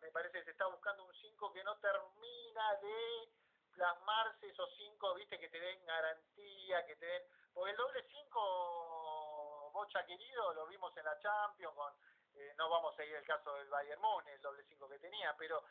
me, 0.00 0.10
parece 0.10 0.38
que 0.38 0.44
se 0.44 0.50
está 0.50 0.66
buscando 0.66 1.04
un 1.04 1.14
5 1.14 1.52
que 1.52 1.64
no 1.64 1.76
termina 1.78 2.74
de 2.76 3.28
plasmarse 3.72 4.48
esos 4.48 4.68
5, 4.76 5.14
viste, 5.14 5.38
que 5.38 5.48
te 5.48 5.60
den 5.60 5.84
garantía, 5.86 6.84
que 6.86 6.96
te 6.96 7.06
den... 7.06 7.22
Porque 7.54 7.70
el 7.70 7.76
doble 7.76 8.04
5, 8.08 9.70
Bocha 9.72 10.04
querido, 10.04 10.54
lo 10.54 10.66
vimos 10.66 10.96
en 10.96 11.04
la 11.04 11.18
Champions, 11.20 11.74
con, 11.74 11.92
eh, 12.34 12.54
no 12.56 12.68
vamos 12.68 12.98
a 12.98 13.04
ir 13.04 13.14
el 13.14 13.24
caso 13.24 13.54
del 13.54 13.68
Bayern 13.68 14.00
Múnich, 14.00 14.34
el 14.34 14.42
doble 14.42 14.64
5 14.64 14.88
que 14.88 14.98
tenía, 14.98 15.34
pero... 15.38 15.64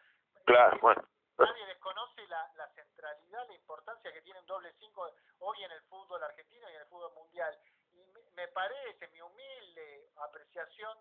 Claro. 0.46 0.80
Nadie 1.40 1.66
desconoce 1.68 2.28
la, 2.28 2.52
la 2.56 2.68
centralidad, 2.74 3.48
la 3.48 3.56
importancia 3.56 4.12
que 4.12 4.22
tiene 4.22 4.40
un 4.40 4.46
doble 4.46 4.74
5 4.78 5.14
hoy 5.40 5.64
en 5.64 5.72
el 5.72 5.82
fútbol 5.84 6.22
argentino 6.22 6.70
y 6.70 6.76
en 6.76 6.82
el 6.82 6.88
fútbol 6.88 7.14
mundial. 7.14 7.58
Y 7.94 8.04
me, 8.36 8.48
parece, 8.50 9.08
mi 9.08 9.22
humilde 9.22 10.10
apreciación, 10.18 10.98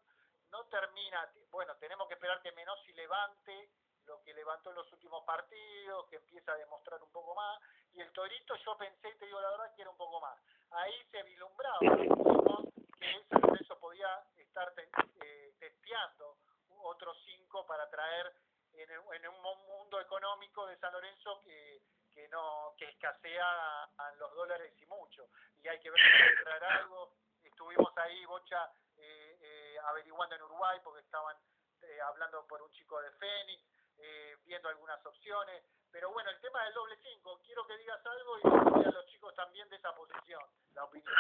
no 0.51 0.65
termina, 0.67 1.29
bueno, 1.51 1.77
tenemos 1.77 2.07
que 2.09 2.15
esperar 2.15 2.41
que 2.41 2.53
Menossi 2.53 2.93
levante 2.93 3.71
lo 4.07 4.23
que 4.23 4.33
levantó 4.33 4.71
en 4.71 4.77
los 4.77 4.93
últimos 4.93 5.25
partidos, 5.25 6.07
que 6.09 6.17
empieza 6.17 6.53
a 6.53 6.57
demostrar 6.57 7.03
un 7.03 7.11
poco 7.11 7.35
más, 7.35 7.61
y 7.93 8.01
el 8.01 8.11
Torito 8.13 8.55
yo 8.57 8.77
pensé, 8.79 9.13
te 9.15 9.27
digo 9.27 9.41
la 9.41 9.51
verdad, 9.51 9.75
que 9.75 9.83
era 9.83 9.91
un 9.91 9.97
poco 9.97 10.21
más. 10.21 10.39
Ahí 10.71 11.05
se 11.11 11.23
vislumbraba 11.25 11.79
que 11.81 13.25
San 13.29 13.41
Lorenzo 13.43 13.79
podía 13.79 14.09
estar 14.37 14.73
eh, 14.77 15.55
testeando 15.59 16.39
otros 16.81 17.17
cinco 17.25 17.67
para 17.67 17.89
traer 17.91 18.33
en, 18.79 18.91
en, 18.91 19.29
un 19.29 19.67
mundo 19.67 20.01
económico 20.01 20.67
de 20.67 20.77
San 20.79 20.93
Lorenzo 20.93 21.41
que, 21.43 21.83
que 22.13 22.29
no 22.29 22.75
que 22.77 22.89
escasea 22.89 23.89
los 24.19 24.35
dólares 24.35 24.73
y 24.81 24.87
mucho 24.87 25.29
y 25.63 25.69
hay 25.69 25.79
que 25.81 25.91
ver 25.91 26.01
traer 26.45 26.65
algo 26.65 27.13
estuvimos 27.43 27.97
ahí 27.99 28.25
Bocha 28.27 28.71
eh, 28.97 29.39
eh, 29.41 29.77
averiguando 29.85 30.35
en 30.35 30.43
Uruguay 30.43 30.79
porque 30.83 31.01
estaban 31.01 31.37
eh, 31.83 32.01
hablando 32.03 32.47
por 32.47 32.63
un 32.63 32.71
chico 32.73 33.01
de 33.01 33.11
Fénix 33.13 33.63
eh, 33.99 34.37
viendo 34.45 34.69
algunas 34.69 35.05
opciones. 35.05 35.65
Pero 35.91 36.13
bueno, 36.13 36.31
el 36.31 36.41
tema 36.41 36.63
del 36.65 36.75
doble 36.75 36.97
5, 37.03 37.41
quiero 37.45 37.67
que 37.67 37.77
digas 37.79 38.01
algo 38.05 38.39
y 38.39 38.85
a 38.85 38.91
los 38.91 39.07
chicos 39.07 39.35
también 39.35 39.69
de 39.71 39.77
esa 39.77 39.95
posición, 39.95 40.43
la 40.75 40.85
opinión. 40.85 41.13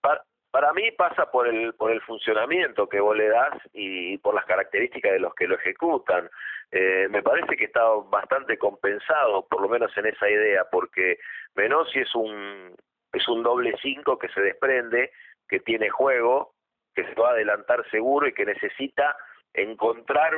Para, 0.00 0.24
para 0.50 0.72
mí 0.72 0.90
pasa 0.92 1.30
por 1.30 1.46
el, 1.46 1.74
por 1.74 1.90
el 1.90 2.00
funcionamiento 2.02 2.88
que 2.88 3.00
vos 3.00 3.16
le 3.16 3.28
das 3.28 3.54
y 3.72 4.16
por 4.18 4.34
las 4.34 4.44
características 4.46 5.12
de 5.12 5.20
los 5.20 5.34
que 5.34 5.46
lo 5.46 5.56
ejecutan. 5.56 6.30
Eh, 6.70 7.06
me 7.10 7.22
parece 7.22 7.56
que 7.56 7.64
está 7.64 7.82
bastante 8.10 8.58
compensado, 8.58 9.46
por 9.46 9.60
lo 9.60 9.68
menos 9.68 9.94
en 9.96 10.06
esa 10.06 10.28
idea, 10.28 10.64
porque 10.70 11.18
Menossi 11.54 12.00
es 12.00 12.14
un, 12.14 12.74
es 13.12 13.28
un 13.28 13.42
doble 13.42 13.74
5 13.80 14.18
que 14.18 14.28
se 14.28 14.40
desprende, 14.40 15.10
que 15.48 15.60
tiene 15.60 15.88
juego, 15.88 16.54
que 16.94 17.04
se 17.04 17.14
va 17.14 17.30
a 17.30 17.32
adelantar 17.32 17.88
seguro 17.90 18.26
y 18.26 18.34
que 18.34 18.44
necesita 18.44 19.16
encontrar 19.54 20.32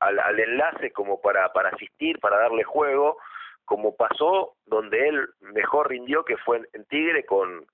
al, 0.00 0.38
enlace 0.38 0.92
como 0.92 1.20
para, 1.20 1.52
para 1.52 1.70
asistir, 1.70 2.18
para 2.20 2.38
darle 2.38 2.62
juego, 2.62 3.18
como 3.64 3.96
pasó 3.96 4.56
donde 4.66 5.08
él 5.08 5.28
mejor 5.40 5.88
rindió, 5.88 6.24
que 6.24 6.36
fue 6.38 6.60
en, 6.72 6.84
Tigre 6.86 7.24
con, 7.24 7.66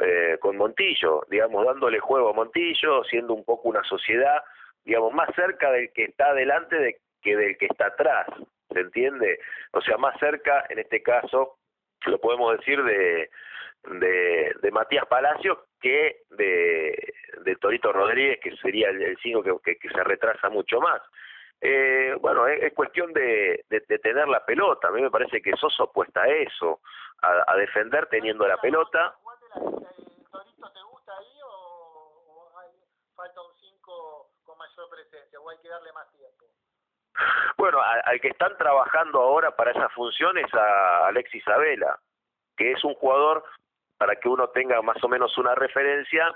eh, 0.00 0.38
con 0.40 0.56
Montillo, 0.56 1.22
digamos, 1.28 1.66
dándole 1.66 1.98
juego 2.00 2.30
a 2.30 2.34
Montillo, 2.34 3.04
siendo 3.04 3.34
un 3.34 3.44
poco 3.44 3.68
una 3.68 3.82
sociedad, 3.84 4.42
digamos, 4.84 5.12
más 5.12 5.28
cerca 5.34 5.70
del 5.70 5.92
que 5.92 6.04
está 6.04 6.28
adelante 6.28 6.76
de, 6.76 6.96
que 7.20 7.36
del 7.36 7.56
que 7.58 7.66
está 7.66 7.86
atrás, 7.86 8.26
¿se 8.70 8.80
entiende? 8.80 9.38
O 9.72 9.80
sea, 9.80 9.96
más 9.98 10.18
cerca, 10.18 10.64
en 10.68 10.78
este 10.78 11.02
caso, 11.02 11.58
lo 12.06 12.18
podemos 12.20 12.58
decir 12.58 12.82
de, 12.82 13.30
de, 13.84 14.54
de 14.60 14.70
Matías 14.70 15.06
Palacios 15.06 15.58
que 15.80 16.22
de, 16.30 17.14
de 17.44 17.56
Torito 17.56 17.92
Rodríguez, 17.92 18.38
que 18.42 18.56
sería 18.56 18.90
el 18.90 19.18
5 19.22 19.60
que, 19.62 19.76
que, 19.76 19.88
se 19.88 20.04
retrasa 20.04 20.48
mucho 20.48 20.80
más. 20.80 21.02
Eh, 21.60 22.16
bueno, 22.20 22.46
es, 22.46 22.72
cuestión 22.72 23.12
de, 23.12 23.64
de, 23.68 23.80
tener 23.98 24.28
la 24.28 24.44
pelota. 24.44 24.88
A 24.88 24.90
mí 24.92 25.02
me 25.02 25.10
parece 25.10 25.40
que 25.40 25.56
Soso 25.56 25.84
apuesta 25.84 26.22
a 26.22 26.28
eso, 26.28 26.80
a, 27.20 27.52
a 27.52 27.56
defender 27.56 28.06
teniendo 28.06 28.46
la 28.46 28.56
pelota. 28.56 29.14
¿Torito 29.54 30.70
te 30.72 30.82
gusta 30.90 31.12
ahí 31.18 31.38
o, 31.44 32.48
falta 33.14 33.40
un 33.42 33.54
5 33.60 34.30
con 34.44 34.58
mayor 34.58 34.88
presencia 34.90 35.40
o 35.40 35.50
hay 35.50 35.58
que 35.58 35.68
darle 35.68 35.92
más 35.92 36.10
tiempo? 36.12 36.46
Bueno, 37.58 37.78
al 37.82 38.20
que 38.20 38.28
están 38.28 38.56
trabajando 38.56 39.20
ahora 39.20 39.54
para 39.54 39.70
esa 39.70 39.88
función 39.90 40.38
es 40.38 40.52
a 40.54 41.06
Alexis 41.08 41.46
Abela, 41.46 41.98
que 42.56 42.72
es 42.72 42.82
un 42.84 42.94
jugador, 42.94 43.44
para 43.98 44.16
que 44.16 44.28
uno 44.28 44.48
tenga 44.48 44.80
más 44.82 45.02
o 45.04 45.08
menos 45.08 45.36
una 45.36 45.54
referencia, 45.54 46.34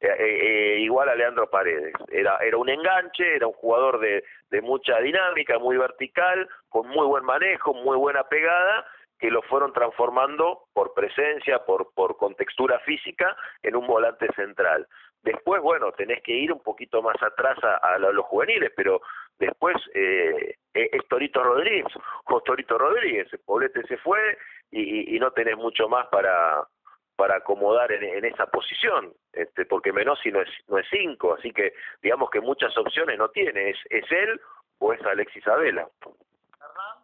eh, 0.00 0.08
eh, 0.18 0.78
igual 0.80 1.08
a 1.08 1.14
Leandro 1.14 1.48
Paredes. 1.48 1.94
Era, 2.08 2.36
era 2.38 2.56
un 2.56 2.68
enganche, 2.68 3.36
era 3.36 3.46
un 3.46 3.54
jugador 3.54 4.00
de, 4.00 4.24
de 4.50 4.60
mucha 4.60 4.98
dinámica, 4.98 5.58
muy 5.58 5.76
vertical, 5.76 6.48
con 6.68 6.88
muy 6.88 7.06
buen 7.06 7.24
manejo, 7.24 7.72
muy 7.72 7.96
buena 7.96 8.24
pegada, 8.24 8.84
que 9.18 9.30
lo 9.30 9.42
fueron 9.42 9.72
transformando 9.72 10.64
por 10.72 10.92
presencia, 10.94 11.64
por, 11.64 11.92
por 11.94 12.16
contextura 12.16 12.78
física, 12.80 13.36
en 13.62 13.76
un 13.76 13.86
volante 13.86 14.26
central. 14.34 14.86
Después, 15.22 15.60
bueno, 15.62 15.92
tenés 15.92 16.22
que 16.22 16.32
ir 16.32 16.52
un 16.52 16.62
poquito 16.62 17.02
más 17.02 17.20
atrás 17.22 17.58
a, 17.62 17.98
los 17.98 18.26
juveniles, 18.26 18.72
pero 18.76 19.00
después 19.38 19.76
eh, 19.94 20.56
es 20.72 21.08
Torito 21.08 21.42
Rodríguez, 21.42 21.86
o 22.26 22.40
Torito 22.42 22.78
Rodríguez, 22.78 23.32
el 23.32 23.40
Poblete 23.40 23.82
se 23.88 23.96
fue 23.98 24.38
y, 24.70 25.16
y 25.16 25.18
no 25.18 25.32
tenés 25.32 25.56
mucho 25.56 25.88
más 25.88 26.06
para, 26.08 26.66
para 27.16 27.36
acomodar 27.36 27.90
en, 27.92 28.04
en, 28.04 28.24
esa 28.26 28.46
posición, 28.46 29.12
este, 29.32 29.64
porque 29.64 29.92
Menossi 29.92 30.30
no 30.30 30.42
es 30.42 30.50
no 30.68 30.78
es 30.78 30.86
cinco, 30.90 31.34
así 31.34 31.52
que 31.52 31.72
digamos 32.02 32.30
que 32.30 32.40
muchas 32.40 32.76
opciones 32.76 33.18
no 33.18 33.30
tiene, 33.30 33.70
es, 33.70 33.78
es 33.88 34.04
él 34.12 34.40
o 34.78 34.92
es 34.92 35.00
Alexis 35.02 35.46
Abela. 35.48 35.88
Hernán, 36.60 36.98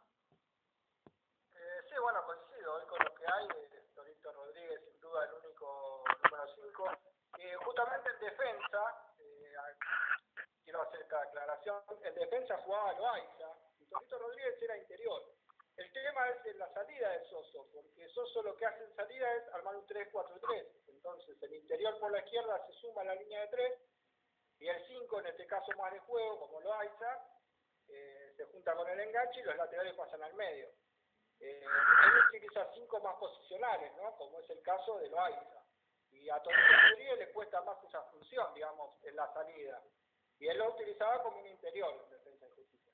eh, 1.54 1.80
sí, 1.88 1.94
bueno, 2.00 2.20
coincido 2.26 2.74
hoy 2.74 2.82
con 2.88 2.98
lo 2.98 3.14
que 3.14 3.24
hay, 3.26 3.48
de 3.48 3.80
Torito 3.94 4.32
Rodríguez 4.32 4.80
sin 4.84 5.00
duda 5.00 5.24
el 5.24 5.46
único 5.46 6.04
número 6.24 6.46
cinco, 6.54 6.90
eh, 7.38 7.56
justamente 7.72 8.10
en 8.10 8.20
defensa, 8.20 8.80
eh, 9.18 9.54
quiero 10.62 10.82
hacer 10.82 11.00
esta 11.00 11.22
aclaración, 11.22 11.82
en 12.02 12.14
defensa 12.14 12.58
jugaba 12.58 12.92
Loaiza 12.92 13.48
y 13.80 13.86
Torito 13.86 14.18
Rodríguez 14.18 14.60
era 14.60 14.76
interior. 14.76 15.22
El 15.76 15.90
tema 15.90 16.28
es 16.28 16.46
en 16.46 16.58
la 16.58 16.70
salida 16.74 17.08
de 17.08 17.24
Soso, 17.30 17.66
porque 17.72 18.08
Soso 18.10 18.42
lo 18.42 18.54
que 18.56 18.66
hace 18.66 18.84
en 18.84 18.94
salida 18.94 19.34
es 19.36 19.48
armar 19.54 19.76
un 19.76 19.86
3-4-3. 19.86 20.66
Entonces, 20.88 21.42
el 21.42 21.54
interior 21.54 21.98
por 21.98 22.12
la 22.12 22.18
izquierda 22.18 22.66
se 22.66 22.74
suma 22.74 23.00
a 23.00 23.04
la 23.04 23.14
línea 23.14 23.40
de 23.40 23.48
3 23.48 23.80
y 24.58 24.68
el 24.68 24.86
5, 24.86 25.20
en 25.20 25.26
este 25.28 25.46
caso 25.46 25.72
más 25.78 25.92
de 25.94 26.00
juego, 26.00 26.40
como 26.40 26.60
lo 26.60 26.74
Aiza, 26.74 27.26
eh, 27.88 28.34
se 28.36 28.44
junta 28.44 28.74
con 28.74 28.88
el 28.90 29.00
enganche 29.00 29.40
y 29.40 29.44
los 29.44 29.56
laterales 29.56 29.94
pasan 29.94 30.22
al 30.22 30.34
medio. 30.34 30.68
Eh, 31.40 31.64
él 31.64 32.12
utiliza 32.28 32.70
5 32.74 33.00
más 33.00 33.16
posicionales, 33.16 33.96
¿no? 33.96 34.14
como 34.16 34.38
es 34.40 34.50
el 34.50 34.60
caso 34.62 34.98
de 34.98 35.08
Loaiza. 35.08 35.61
Y 36.22 36.30
a 36.30 36.38
Rodríguez 36.38 37.18
le 37.18 37.32
cuesta 37.32 37.60
más 37.62 37.76
esa 37.82 38.00
función, 38.02 38.46
digamos, 38.54 38.90
en 39.04 39.16
la 39.16 39.26
salida. 39.34 39.80
Y 40.38 40.46
él 40.46 40.58
lo 40.58 40.70
utilizaba 40.70 41.22
como 41.22 41.40
un 41.40 41.46
interior 41.46 41.90
en 41.90 42.10
defensa 42.10 42.46
de 42.46 42.52
justicia. 42.52 42.92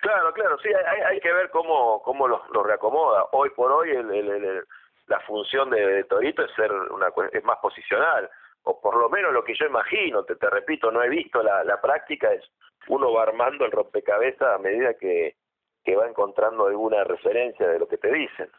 Claro, 0.00 0.32
claro, 0.34 0.58
sí, 0.58 0.68
hay, 0.68 1.00
hay 1.00 1.20
que 1.20 1.32
ver 1.32 1.50
cómo, 1.50 2.02
cómo 2.02 2.28
lo, 2.28 2.44
lo 2.52 2.62
reacomoda. 2.62 3.26
Hoy 3.32 3.50
por 3.50 3.72
hoy 3.72 3.90
el, 3.90 4.10
el, 4.10 4.28
el, 4.44 4.64
la 5.06 5.20
función 5.20 5.70
de, 5.70 5.86
de, 5.86 6.04
Torito 6.04 6.44
es 6.44 6.52
ser 6.52 6.70
una 6.72 7.08
es 7.32 7.44
más 7.44 7.58
posicional, 7.58 8.30
o 8.64 8.80
por 8.80 8.96
lo 8.96 9.08
menos 9.08 9.32
lo 9.32 9.42
que 9.42 9.54
yo 9.54 9.66
imagino, 9.66 10.24
te, 10.24 10.36
te 10.36 10.48
repito, 10.50 10.90
no 10.90 11.02
he 11.02 11.08
visto 11.08 11.42
la, 11.42 11.64
la 11.64 11.80
práctica, 11.80 12.32
es 12.32 12.44
uno 12.88 13.12
va 13.12 13.22
armando 13.22 13.64
el 13.64 13.72
rompecabezas 13.72 14.54
a 14.54 14.58
medida 14.58 14.94
que, 14.94 15.36
que 15.84 15.96
va 15.96 16.06
encontrando 16.06 16.66
alguna 16.66 17.04
referencia 17.04 17.68
de 17.68 17.78
lo 17.78 17.88
que 17.88 17.98
te 17.98 18.12
dicen. 18.12 18.50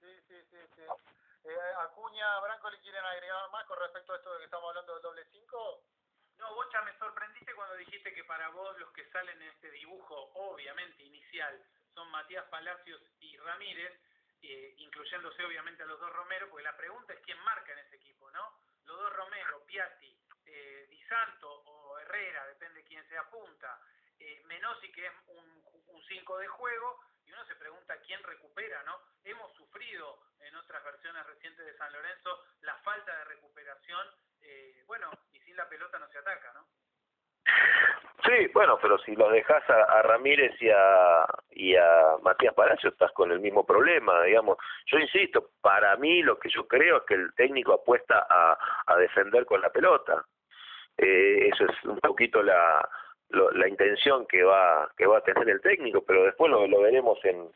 Sí, 0.00 0.06
sí, 0.28 0.36
sí, 0.50 0.56
sí. 0.74 0.82
Eh, 1.44 1.58
Branco, 2.18 2.68
¿le 2.70 2.80
quieren 2.80 3.04
agregar 3.04 3.48
más 3.50 3.64
con 3.66 3.78
respecto 3.78 4.12
a 4.12 4.16
esto 4.16 4.32
de 4.32 4.38
que 4.38 4.44
estamos 4.46 4.68
hablando 4.70 4.94
del 4.94 5.02
doble 5.02 5.24
5? 5.30 5.84
No, 6.38 6.54
Bocha, 6.54 6.82
me 6.82 6.98
sorprendiste 6.98 7.54
cuando 7.54 7.76
dijiste 7.76 8.12
que 8.12 8.24
para 8.24 8.48
vos 8.48 8.76
los 8.78 8.90
que 8.92 9.08
salen 9.10 9.40
en 9.40 9.48
este 9.48 9.70
dibujo, 9.70 10.32
obviamente 10.34 11.04
inicial, 11.04 11.62
son 11.94 12.10
Matías 12.10 12.44
Palacios 12.46 13.00
y 13.20 13.36
Ramírez, 13.38 14.00
eh, 14.42 14.74
incluyéndose 14.78 15.44
obviamente 15.44 15.84
a 15.84 15.86
los 15.86 16.00
dos 16.00 16.12
Romero, 16.12 16.50
porque 16.50 16.64
la 16.64 16.76
pregunta 16.76 17.12
es 17.12 17.20
quién 17.20 17.38
marca 17.44 17.72
en 17.72 17.78
ese 17.78 17.96
equipo, 17.96 18.28
¿no? 18.32 18.52
Los 18.84 18.98
dos 18.98 19.12
Romero, 19.12 19.64
Piatti, 19.64 20.18
eh, 20.46 20.86
Di 20.90 21.00
Santo 21.04 21.48
o 21.48 21.98
Herrera, 22.00 22.46
depende 22.46 22.82
quién 22.82 23.06
sea 23.08 23.30
punta, 23.30 23.80
eh, 24.18 24.42
Menossi, 24.46 24.90
que 24.90 25.06
es 25.06 25.12
un 25.28 26.02
5 26.08 26.38
de 26.38 26.48
juego, 26.48 27.00
y 27.28 27.32
uno 27.32 27.44
se 27.44 27.56
pregunta 27.56 27.94
quién 28.06 28.22
recupera, 28.22 28.82
¿no? 28.84 28.98
Hemos 29.24 29.52
sufrido 29.54 30.18
en 30.40 30.54
otras 30.56 30.82
versiones 30.84 31.26
recientes 31.26 31.66
de 31.66 31.76
San 31.76 31.92
Lorenzo 31.92 32.30
la 32.62 32.74
falta 32.76 33.16
de 33.18 33.24
recuperación, 33.24 34.06
eh, 34.40 34.82
bueno, 34.86 35.10
y 35.32 35.40
sin 35.40 35.56
la 35.56 35.68
pelota 35.68 35.98
no 35.98 36.08
se 36.08 36.18
ataca, 36.18 36.52
¿no? 36.54 36.66
Sí, 38.24 38.46
bueno, 38.52 38.78
pero 38.80 38.98
si 38.98 39.14
los 39.14 39.30
dejas 39.32 39.62
a, 39.70 39.82
a, 39.84 40.02
Ramírez 40.02 40.52
y 40.60 40.70
a, 40.70 41.26
y 41.50 41.76
a 41.76 42.16
Matías 42.22 42.54
Palacio, 42.54 42.90
estás 42.90 43.12
con 43.12 43.30
el 43.30 43.40
mismo 43.40 43.64
problema, 43.64 44.22
digamos. 44.22 44.58
Yo 44.86 44.98
insisto, 44.98 45.50
para 45.60 45.96
mí 45.96 46.22
lo 46.22 46.38
que 46.38 46.50
yo 46.50 46.66
creo 46.66 46.98
es 46.98 47.02
que 47.04 47.14
el 47.14 47.32
técnico 47.34 47.72
apuesta 47.72 48.26
a, 48.28 48.58
a 48.86 48.96
defender 48.96 49.46
con 49.46 49.60
la 49.60 49.70
pelota. 49.70 50.24
Eh, 50.96 51.48
eso 51.52 51.64
es 51.64 51.84
un 51.84 51.98
poquito 52.00 52.42
la, 52.42 52.86
la 53.30 53.68
intención 53.68 54.26
que 54.26 54.42
va 54.42 54.90
que 54.96 55.06
va 55.06 55.18
a 55.18 55.22
tener 55.22 55.48
el 55.48 55.60
técnico, 55.60 56.02
pero 56.02 56.24
después 56.24 56.50
lo, 56.50 56.66
lo 56.66 56.80
veremos 56.80 57.18
en, 57.24 57.50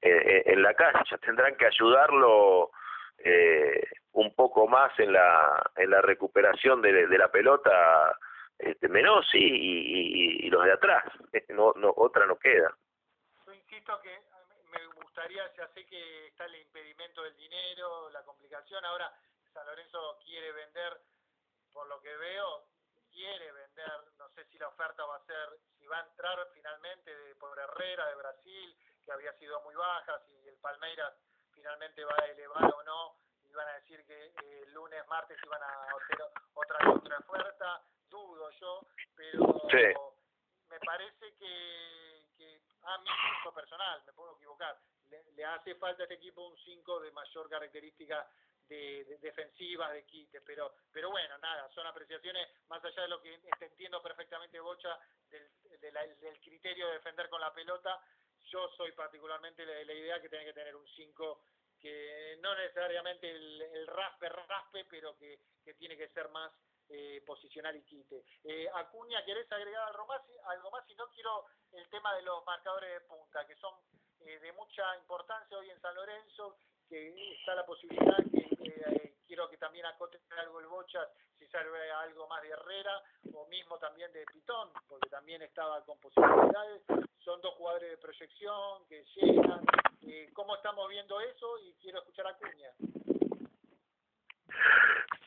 en, 0.00 0.62
la 0.62 0.74
cancha. 0.74 1.16
Tendrán 1.18 1.56
que 1.56 1.66
ayudarlo 1.66 2.70
eh, 3.18 3.84
un 4.12 4.34
poco 4.34 4.66
más 4.66 4.92
en 4.98 5.12
la 5.12 5.70
en 5.76 5.90
la 5.90 6.00
recuperación 6.02 6.82
de, 6.82 7.06
de 7.06 7.18
la 7.18 7.30
pelota 7.30 8.18
este, 8.58 8.88
Menossi 8.88 9.38
y, 9.38 10.46
y, 10.46 10.50
los 10.50 10.64
de 10.64 10.72
atrás. 10.72 11.04
No, 11.48 11.72
no 11.76 11.92
otra 11.96 12.26
no 12.26 12.38
queda. 12.38 12.74
Yo 13.46 13.52
insisto 13.52 14.00
que 14.00 14.18
me 14.70 14.86
gustaría, 15.02 15.42
ya 15.54 15.68
sé 15.68 15.84
que 15.86 16.28
está 16.28 16.46
el 16.46 16.56
impedimento 16.56 17.22
del 17.22 17.36
dinero, 17.36 18.08
la 18.10 18.22
complicación. 18.22 18.82
Ahora 18.84 19.12
San 19.52 19.66
Lorenzo 19.66 20.18
quiere 20.24 20.50
vender, 20.52 20.98
por 21.72 21.86
lo 21.88 22.00
que 22.00 22.14
veo, 22.16 22.64
quiere 23.12 23.52
vender, 23.52 24.12
no 24.18 24.28
sé 24.30 24.44
si 24.46 24.58
la 24.58 24.68
oferta 24.68 25.04
va 25.04 25.16
a 25.16 25.24
ser, 25.24 25.60
si 25.78 25.86
va 25.86 25.98
a 25.98 26.06
entrar 26.06 26.48
finalmente 26.52 27.14
de, 27.14 27.34
por 27.36 27.58
Herrera 27.58 28.06
de 28.08 28.14
Brasil, 28.16 28.76
que 29.04 29.12
había 29.12 29.32
sido 29.34 29.60
muy 29.62 29.74
baja, 29.74 30.20
si 30.26 30.48
el 30.48 30.56
Palmeiras 30.58 31.14
finalmente 31.52 32.04
va 32.04 32.16
a 32.18 32.26
elevar 32.26 32.74
o 32.74 32.82
no, 32.82 33.16
y 33.44 33.52
van 33.52 33.68
a 33.68 33.74
decir 33.74 34.04
que 34.06 34.26
eh, 34.26 34.62
el 34.62 34.72
lunes, 34.72 35.06
martes 35.08 35.38
iban 35.44 35.62
a 35.62 35.82
hacer 35.84 36.22
otra 36.54 36.90
otra 36.90 37.18
oferta, 37.18 37.82
dudo 38.08 38.50
yo, 38.50 38.86
pero 39.14 40.16
me 40.68 40.80
parece 40.80 41.34
que, 41.36 42.26
que 42.36 42.60
a 42.82 42.98
mi 42.98 43.10
gusto 43.34 43.52
personal, 43.52 44.02
me 44.06 44.12
puedo 44.14 44.36
equivocar, 44.36 44.78
le, 45.10 45.22
le 45.32 45.44
hace 45.44 45.74
falta 45.74 46.02
a 46.02 46.04
este 46.04 46.14
equipo 46.14 46.46
un 46.46 46.56
5 46.56 47.00
de 47.00 47.10
mayor 47.12 47.48
característica 47.50 48.26
de, 48.72 49.18
defensivas, 49.18 49.92
de 49.92 50.04
quite, 50.04 50.40
pero, 50.40 50.74
pero 50.92 51.10
bueno, 51.10 51.38
nada, 51.38 51.68
son 51.74 51.86
apreciaciones, 51.86 52.48
más 52.68 52.84
allá 52.84 53.02
de 53.02 53.08
lo 53.08 53.20
que 53.20 53.40
entiendo 53.60 54.02
perfectamente 54.02 54.60
Bocha, 54.60 54.98
del, 55.28 55.50
del 56.20 56.40
criterio 56.40 56.88
de 56.88 56.94
defender 56.94 57.28
con 57.28 57.40
la 57.40 57.52
pelota, 57.52 58.00
yo 58.50 58.68
soy 58.76 58.92
particularmente 58.92 59.64
de 59.64 59.84
la 59.84 59.92
idea 59.94 60.20
que 60.20 60.28
tiene 60.28 60.44
que 60.44 60.52
tener 60.52 60.76
un 60.76 60.86
5 60.86 61.42
que 61.80 62.38
no 62.40 62.54
necesariamente 62.54 63.28
el, 63.28 63.86
raspe 63.88 64.28
raspe, 64.28 64.84
pero 64.84 65.16
que, 65.16 65.40
que 65.64 65.74
tiene 65.74 65.96
que 65.96 66.08
ser 66.10 66.28
más 66.28 66.52
eh, 66.88 67.22
posicional 67.26 67.74
y 67.76 67.82
quite. 67.82 68.24
Eh, 68.44 68.68
Acuña, 68.74 69.24
¿querés 69.24 69.50
agregar 69.50 69.88
algo 69.88 70.06
más? 70.06 70.22
algo 70.46 70.70
más? 70.70 70.86
Si 70.86 70.94
no, 70.94 71.08
quiero 71.10 71.46
el 71.72 71.88
tema 71.90 72.14
de 72.14 72.22
los 72.22 72.44
marcadores 72.44 72.92
de 72.92 73.00
punta, 73.00 73.44
que 73.46 73.56
son 73.56 73.74
eh, 74.20 74.38
de 74.38 74.52
mucha 74.52 74.96
importancia 74.98 75.58
hoy 75.58 75.70
en 75.70 75.80
San 75.80 75.94
Lorenzo, 75.94 76.56
que 76.92 77.08
está 77.32 77.54
la 77.54 77.64
posibilidad 77.64 78.18
que 78.30 78.68
eh, 78.68 79.14
quiero 79.26 79.48
que 79.48 79.56
también 79.56 79.86
acote 79.86 80.18
algo 80.38 80.60
el 80.60 80.66
Bochas 80.66 81.08
si 81.38 81.46
sale 81.46 81.68
algo 81.90 82.28
más 82.28 82.42
de 82.42 82.50
Herrera 82.50 83.00
o 83.32 83.46
mismo 83.46 83.78
también 83.78 84.12
de 84.12 84.26
Pitón 84.26 84.68
porque 84.86 85.08
también 85.08 85.40
estaba 85.40 85.82
con 85.86 85.98
posibilidades. 86.00 86.82
Son 87.24 87.40
dos 87.40 87.54
jugadores 87.54 87.92
de 87.92 87.96
proyección 87.96 88.86
que 88.90 89.04
llegan. 89.16 89.60
Eh, 90.02 90.28
cómo 90.34 90.54
estamos 90.54 90.86
viendo 90.90 91.18
eso 91.22 91.58
y 91.60 91.72
quiero 91.80 92.00
escuchar 92.00 92.26
a 92.26 92.34
Cuña. 92.34 92.70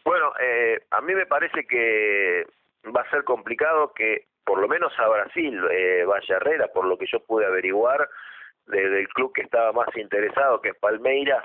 Bueno 0.04 0.34
eh, 0.40 0.86
a 0.92 1.02
mí 1.02 1.16
me 1.16 1.26
parece 1.26 1.66
que 1.66 2.46
va 2.96 3.02
a 3.02 3.10
ser 3.10 3.24
complicado 3.24 3.92
que 3.94 4.28
por 4.44 4.60
lo 4.60 4.68
menos 4.68 4.94
a 5.00 5.08
Brasil 5.08 5.60
eh, 5.72 6.06
vaya 6.06 6.36
Herrera 6.36 6.68
por 6.68 6.86
lo 6.86 6.96
que 6.96 7.08
yo 7.12 7.22
pude 7.22 7.48
averiguar 7.48 8.08
del 8.68 9.08
club 9.10 9.32
que 9.34 9.42
estaba 9.42 9.72
más 9.72 9.96
interesado, 9.96 10.62
que 10.62 10.70
es 10.70 10.78
Palmeiras, 10.80 11.44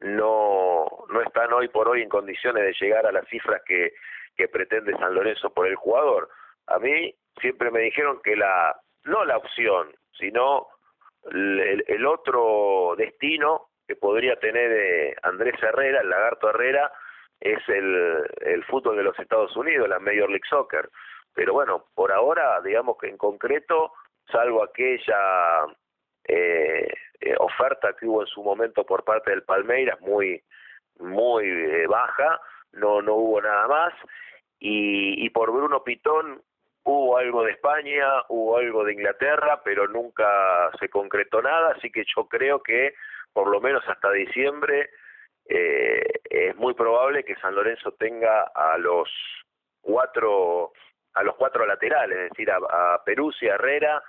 no, 0.00 0.86
no 1.08 1.20
están 1.22 1.52
hoy 1.52 1.68
por 1.68 1.88
hoy 1.88 2.02
en 2.02 2.08
condiciones 2.08 2.64
de 2.64 2.74
llegar 2.80 3.06
a 3.06 3.12
las 3.12 3.26
cifras 3.28 3.62
que, 3.66 3.92
que 4.36 4.48
pretende 4.48 4.96
San 4.96 5.14
Lorenzo 5.14 5.50
por 5.50 5.66
el 5.66 5.76
jugador. 5.76 6.28
A 6.66 6.78
mí 6.78 7.14
siempre 7.40 7.70
me 7.70 7.80
dijeron 7.80 8.20
que 8.22 8.36
la, 8.36 8.74
no 9.04 9.24
la 9.24 9.36
opción, 9.36 9.92
sino 10.12 10.68
el, 11.30 11.84
el 11.86 12.06
otro 12.06 12.94
destino 12.96 13.68
que 13.86 13.96
podría 13.96 14.36
tener 14.36 14.70
eh, 14.72 15.16
Andrés 15.22 15.60
Herrera, 15.60 16.00
el 16.00 16.08
lagarto 16.08 16.48
Herrera, 16.48 16.92
es 17.40 17.58
el, 17.68 18.24
el 18.40 18.64
fútbol 18.64 18.96
de 18.96 19.02
los 19.02 19.18
Estados 19.18 19.56
Unidos, 19.56 19.88
la 19.88 19.98
Major 19.98 20.28
League 20.28 20.48
Soccer. 20.48 20.88
Pero 21.34 21.52
bueno, 21.52 21.86
por 21.94 22.12
ahora, 22.12 22.60
digamos 22.62 22.96
que 22.98 23.08
en 23.08 23.16
concreto, 23.16 23.92
salvo 24.30 24.62
aquella 24.62 25.66
eh, 26.30 27.34
oferta 27.38 27.94
que 27.98 28.06
hubo 28.06 28.22
en 28.22 28.26
su 28.28 28.42
momento 28.42 28.84
por 28.84 29.04
parte 29.04 29.30
del 29.30 29.42
Palmeiras 29.42 30.00
muy 30.00 30.42
muy 30.98 31.44
eh, 31.46 31.86
baja 31.86 32.40
no 32.72 33.02
no 33.02 33.14
hubo 33.14 33.40
nada 33.40 33.66
más 33.66 33.94
y, 34.58 35.24
y 35.24 35.30
por 35.30 35.50
Bruno 35.50 35.82
Pitón 35.82 36.42
hubo 36.84 37.16
algo 37.16 37.44
de 37.44 37.52
España 37.52 38.06
hubo 38.28 38.58
algo 38.58 38.84
de 38.84 38.94
Inglaterra 38.94 39.60
pero 39.64 39.88
nunca 39.88 40.70
se 40.78 40.88
concretó 40.88 41.42
nada 41.42 41.74
así 41.76 41.90
que 41.90 42.04
yo 42.16 42.26
creo 42.28 42.62
que 42.62 42.94
por 43.32 43.48
lo 43.48 43.60
menos 43.60 43.82
hasta 43.88 44.10
diciembre 44.12 44.90
eh, 45.48 46.04
es 46.24 46.56
muy 46.56 46.74
probable 46.74 47.24
que 47.24 47.34
San 47.36 47.54
Lorenzo 47.54 47.92
tenga 47.92 48.44
a 48.54 48.78
los 48.78 49.08
cuatro 49.80 50.72
a 51.14 51.22
los 51.22 51.34
cuatro 51.36 51.66
laterales 51.66 52.18
es 52.18 52.30
decir 52.30 52.50
a, 52.50 52.56
a 52.56 53.04
Peruzzi, 53.04 53.48
a 53.48 53.54
Herrera 53.54 54.02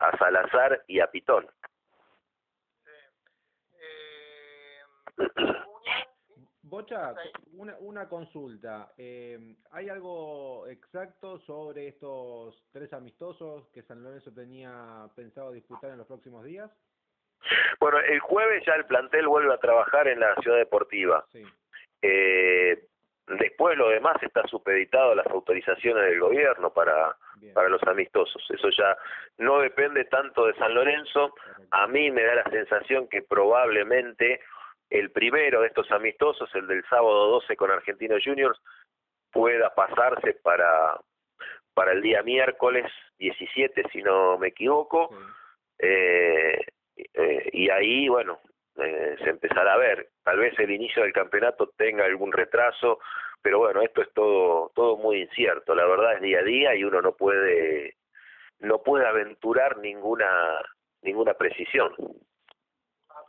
a 0.00 0.16
Salazar 0.16 0.82
y 0.86 1.00
a 1.00 1.08
Pitón. 1.08 1.46
Bocha, 6.62 7.14
una, 7.52 7.76
una 7.80 8.08
consulta. 8.08 8.92
Eh, 8.98 9.56
¿Hay 9.70 9.88
algo 9.88 10.66
exacto 10.66 11.38
sobre 11.40 11.88
estos 11.88 12.62
tres 12.72 12.92
amistosos 12.92 13.68
que 13.68 13.82
San 13.82 14.02
Lorenzo 14.02 14.32
tenía 14.32 15.08
pensado 15.16 15.52
disputar 15.52 15.92
en 15.92 15.98
los 15.98 16.06
próximos 16.06 16.44
días? 16.44 16.70
Bueno, 17.80 17.98
el 18.00 18.20
jueves 18.20 18.64
ya 18.66 18.74
el 18.74 18.84
plantel 18.84 19.28
vuelve 19.28 19.54
a 19.54 19.58
trabajar 19.58 20.08
en 20.08 20.20
la 20.20 20.34
ciudad 20.36 20.58
deportiva. 20.58 21.24
Sí. 21.32 21.42
Eh, 22.02 22.88
Después 23.28 23.76
lo 23.76 23.90
demás 23.90 24.16
está 24.22 24.46
supeditado 24.46 25.12
a 25.12 25.16
las 25.16 25.26
autorizaciones 25.26 26.02
del 26.04 26.20
gobierno 26.20 26.72
para, 26.72 27.14
para 27.52 27.68
los 27.68 27.82
amistosos. 27.82 28.42
Eso 28.48 28.70
ya 28.70 28.96
no 29.36 29.60
depende 29.60 30.04
tanto 30.06 30.46
de 30.46 30.54
San 30.54 30.74
Lorenzo. 30.74 31.34
A 31.70 31.86
mí 31.86 32.10
me 32.10 32.22
da 32.22 32.36
la 32.36 32.50
sensación 32.50 33.06
que 33.06 33.20
probablemente 33.20 34.40
el 34.90 35.10
primero 35.10 35.60
de 35.60 35.68
estos 35.68 35.90
amistosos, 35.90 36.48
el 36.54 36.66
del 36.66 36.84
sábado 36.88 37.28
12 37.28 37.56
con 37.56 37.70
Argentinos 37.70 38.22
Juniors, 38.24 38.58
pueda 39.30 39.74
pasarse 39.74 40.34
para, 40.42 40.98
para 41.74 41.92
el 41.92 42.02
día 42.02 42.22
miércoles 42.22 42.86
17, 43.18 43.84
si 43.92 44.02
no 44.02 44.38
me 44.38 44.48
equivoco. 44.48 45.10
Eh, 45.78 46.58
eh, 46.96 47.50
y 47.52 47.70
ahí, 47.70 48.08
bueno, 48.08 48.40
eh, 48.76 49.16
se 49.22 49.30
empezará 49.30 49.74
a 49.74 49.78
ver. 49.78 50.08
Tal 50.22 50.38
vez 50.38 50.58
el 50.58 50.70
inicio 50.70 51.02
del 51.02 51.12
campeonato 51.12 51.72
tenga 51.76 52.04
algún 52.04 52.32
retraso, 52.32 53.00
pero 53.42 53.58
bueno, 53.58 53.82
esto 53.82 54.02
es 54.02 54.12
todo 54.12 54.70
todo 54.74 54.96
muy 54.96 55.22
incierto. 55.22 55.74
La 55.74 55.86
verdad 55.86 56.14
es 56.14 56.22
día 56.22 56.40
a 56.40 56.44
día 56.44 56.74
y 56.74 56.84
uno 56.84 57.02
no 57.02 57.12
puede 57.12 57.96
no 58.60 58.82
puede 58.82 59.06
aventurar 59.06 59.78
ninguna 59.78 60.60
ninguna 61.02 61.34
precisión. 61.34 61.94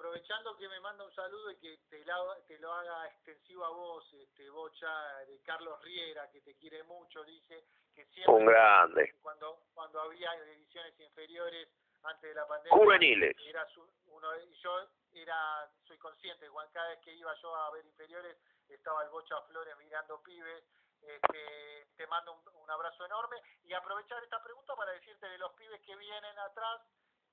Aprovechando 0.09 0.57
que 0.57 0.67
me 0.67 0.79
manda 0.79 1.03
un 1.03 1.13
saludo 1.13 1.51
y 1.51 1.57
que 1.57 1.77
te 1.87 2.03
lo, 2.03 2.35
te 2.47 2.57
lo 2.57 2.73
haga 2.73 3.05
extensivo 3.09 3.63
a 3.63 3.69
vos, 3.69 4.11
este 4.13 4.49
Bocha, 4.49 4.89
de 5.27 5.39
Carlos 5.43 5.79
Riera, 5.83 6.27
que 6.31 6.41
te 6.41 6.55
quiere 6.55 6.81
mucho, 6.81 7.23
dice 7.23 7.63
que 7.93 8.05
siempre 8.05 8.33
un 8.33 8.45
grande. 8.47 9.13
cuando 9.21 9.67
cuando 9.71 10.01
había 10.01 10.33
ediciones 10.33 10.99
inferiores 10.99 11.69
antes 12.01 12.23
de 12.23 12.33
la 12.33 12.47
pandemia 12.47 12.75
juveniles 12.75 13.37
era 13.45 13.67
uno 14.07 14.35
y 14.39 14.51
yo 14.55 14.89
era 15.13 15.69
soy 15.87 15.99
consciente 15.99 16.47
cada 16.73 16.89
vez 16.89 16.99
que 17.01 17.13
iba 17.13 17.31
yo 17.43 17.55
a 17.55 17.69
ver 17.69 17.85
inferiores 17.85 18.35
estaba 18.67 19.03
el 19.03 19.09
Bocha 19.11 19.39
Flores 19.43 19.77
mirando 19.77 20.23
pibes 20.23 20.63
este, 21.03 21.87
te 21.95 22.07
mando 22.07 22.41
un, 22.55 22.69
abrazo 22.71 23.05
enorme 23.05 23.37
y 23.63 23.73
aprovechar 23.73 24.23
esta 24.23 24.41
pregunta 24.41 24.75
para 24.75 24.91
decirte 24.91 25.27
de 25.27 25.37
los 25.37 25.53
pibes 25.53 25.81
que 25.81 25.95
vienen 25.95 26.39
atrás 26.39 26.81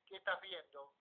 qué 0.06 0.16
estás 0.16 0.38
viendo 0.42 0.92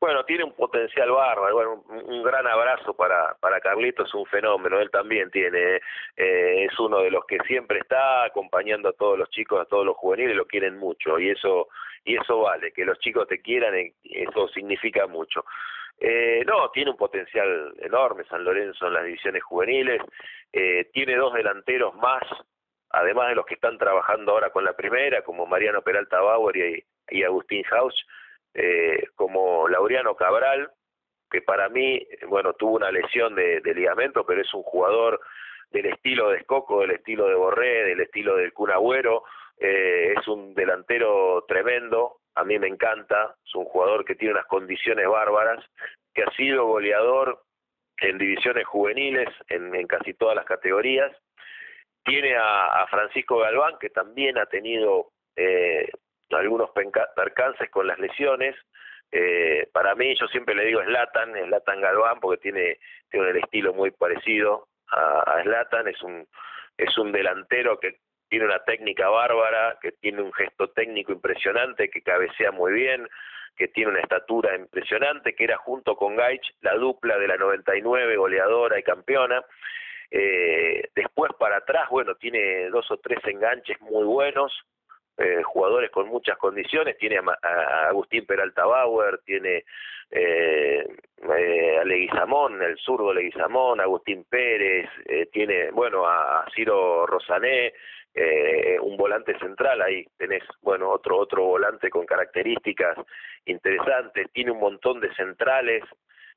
bueno, 0.00 0.24
tiene 0.24 0.44
un 0.44 0.52
potencial 0.52 1.10
bárbaro, 1.10 1.54
bueno, 1.54 1.84
un, 1.88 2.22
gran 2.22 2.46
abrazo 2.46 2.94
para, 2.94 3.34
para 3.40 3.60
Carlitos, 3.60 4.12
un 4.14 4.26
fenómeno, 4.26 4.80
él 4.80 4.90
también 4.90 5.30
tiene, 5.30 5.80
eh, 6.16 6.66
es 6.66 6.78
uno 6.78 7.00
de 7.00 7.10
los 7.10 7.24
que 7.26 7.38
siempre 7.46 7.78
está 7.78 8.24
acompañando 8.24 8.90
a 8.90 8.92
todos 8.92 9.18
los 9.18 9.30
chicos, 9.30 9.60
a 9.60 9.64
todos 9.64 9.84
los 9.84 9.96
juveniles, 9.96 10.36
lo 10.36 10.46
quieren 10.46 10.76
mucho 10.76 11.18
y 11.18 11.30
eso, 11.30 11.68
y 12.04 12.16
eso 12.16 12.40
vale, 12.40 12.72
que 12.72 12.84
los 12.84 12.98
chicos 12.98 13.26
te 13.26 13.40
quieran, 13.40 13.74
eh, 13.74 13.94
eso 14.02 14.48
significa 14.48 15.06
mucho. 15.06 15.44
Eh, 16.00 16.44
no, 16.46 16.70
tiene 16.70 16.92
un 16.92 16.96
potencial 16.96 17.74
enorme 17.80 18.24
San 18.24 18.44
Lorenzo 18.44 18.86
en 18.86 18.92
las 18.92 19.04
divisiones 19.04 19.42
juveniles, 19.42 20.00
eh, 20.52 20.88
tiene 20.92 21.16
dos 21.16 21.34
delanteros 21.34 21.94
más, 21.96 22.22
además 22.90 23.28
de 23.28 23.34
los 23.34 23.46
que 23.46 23.54
están 23.54 23.78
trabajando 23.78 24.32
ahora 24.32 24.50
con 24.50 24.64
la 24.64 24.74
primera, 24.74 25.22
como 25.22 25.46
Mariano 25.46 25.82
Peralta 25.82 26.20
Bauer 26.20 26.56
y, 26.56 26.84
y 27.10 27.24
Agustín 27.24 27.64
Hausch, 27.72 28.00
eh, 28.60 29.10
como 29.14 29.68
Laureano 29.68 30.16
Cabral, 30.16 30.68
que 31.30 31.42
para 31.42 31.68
mí, 31.68 32.04
bueno, 32.26 32.54
tuvo 32.54 32.74
una 32.74 32.90
lesión 32.90 33.36
de, 33.36 33.60
ligamento, 33.62 34.26
pero 34.26 34.40
es 34.40 34.52
un 34.52 34.64
jugador 34.64 35.20
del 35.70 35.86
estilo 35.86 36.30
de 36.30 36.38
Escoco, 36.38 36.80
del 36.80 36.92
estilo 36.92 37.28
de 37.28 37.36
Borré, 37.36 37.84
del 37.84 38.00
estilo 38.00 38.34
del 38.34 38.52
Kun 38.52 38.72
eh, 39.60 40.14
es 40.16 40.26
un 40.26 40.54
delantero 40.54 41.44
tremendo, 41.46 42.16
a 42.34 42.42
mí 42.42 42.58
me 42.58 42.66
encanta, 42.66 43.36
es 43.44 43.54
un 43.54 43.64
jugador 43.66 44.04
que 44.04 44.16
tiene 44.16 44.34
unas 44.34 44.46
condiciones 44.46 45.06
bárbaras, 45.06 45.64
que 46.12 46.24
ha 46.24 46.30
sido 46.32 46.66
goleador 46.66 47.40
en 48.00 48.18
divisiones 48.18 48.66
juveniles, 48.66 49.28
en, 49.48 49.86
casi 49.86 50.14
todas 50.14 50.34
las 50.34 50.46
categorías. 50.46 51.12
Tiene 52.04 52.34
a, 52.36 52.84
Francisco 52.90 53.38
Galván, 53.38 53.78
que 53.78 53.90
también 53.90 54.36
ha 54.36 54.46
tenido 54.46 55.10
eh, 55.36 55.88
algunos 56.36 56.70
percances 57.16 57.70
con 57.70 57.86
las 57.86 57.98
lesiones. 57.98 58.54
Eh, 59.10 59.68
para 59.72 59.94
mí, 59.94 60.14
yo 60.18 60.26
siempre 60.28 60.54
le 60.54 60.66
digo 60.66 60.82
Slatan, 60.82 61.32
Slatan 61.32 61.80
Galván, 61.80 62.20
porque 62.20 62.42
tiene, 62.42 62.78
tiene 63.10 63.30
el 63.30 63.36
estilo 63.38 63.72
muy 63.72 63.90
parecido 63.90 64.68
a, 64.90 65.40
Slatan, 65.42 65.88
es 65.88 66.02
un, 66.02 66.26
es 66.76 66.96
un 66.98 67.12
delantero 67.12 67.78
que 67.78 67.98
tiene 68.28 68.44
una 68.44 68.62
técnica 68.64 69.08
bárbara, 69.08 69.78
que 69.80 69.92
tiene 69.92 70.22
un 70.22 70.32
gesto 70.32 70.68
técnico 70.70 71.12
impresionante, 71.12 71.88
que 71.88 72.02
cabecea 72.02 72.52
muy 72.52 72.72
bien, 72.72 73.08
que 73.56 73.68
tiene 73.68 73.90
una 73.90 74.00
estatura 74.00 74.54
impresionante, 74.54 75.34
que 75.34 75.44
era 75.44 75.56
junto 75.56 75.96
con 75.96 76.14
Gaich 76.14 76.54
la 76.60 76.74
dupla 76.74 77.18
de 77.18 77.28
la 77.28 77.36
99 77.36 78.16
goleadora 78.16 78.78
y 78.78 78.82
campeona. 78.82 79.42
Eh, 80.10 80.88
después 80.94 81.32
para 81.38 81.58
atrás, 81.58 81.88
bueno, 81.90 82.14
tiene 82.14 82.68
dos 82.70 82.90
o 82.90 82.98
tres 82.98 83.18
enganches 83.24 83.80
muy 83.80 84.04
buenos, 84.04 84.52
eh, 85.18 85.42
jugadores 85.42 85.90
con 85.90 86.08
muchas 86.08 86.38
condiciones, 86.38 86.96
tiene 86.96 87.18
a, 87.18 87.88
Agustín 87.88 88.24
Peralta 88.26 88.64
Bauer, 88.64 89.20
tiene 89.24 89.64
eh, 90.10 90.86
eh, 91.36 91.78
a 91.78 91.84
Leguizamón, 91.84 92.62
el 92.62 92.78
zurdo 92.78 93.12
Leguizamón, 93.12 93.80
Agustín 93.80 94.24
Pérez, 94.28 94.88
eh, 95.06 95.26
tiene, 95.32 95.70
bueno, 95.70 96.06
a 96.06 96.46
Ciro 96.54 97.06
Rosané, 97.06 97.72
eh, 98.14 98.78
un 98.80 98.96
volante 98.96 99.38
central. 99.38 99.82
Ahí 99.82 100.04
tenés 100.16 100.42
bueno 100.62 100.90
otro 100.90 101.18
otro 101.18 101.44
volante 101.44 101.90
con 101.90 102.06
características 102.06 102.96
interesantes. 103.44 104.30
Tiene 104.32 104.50
un 104.50 104.60
montón 104.60 105.00
de 105.00 105.14
centrales 105.14 105.84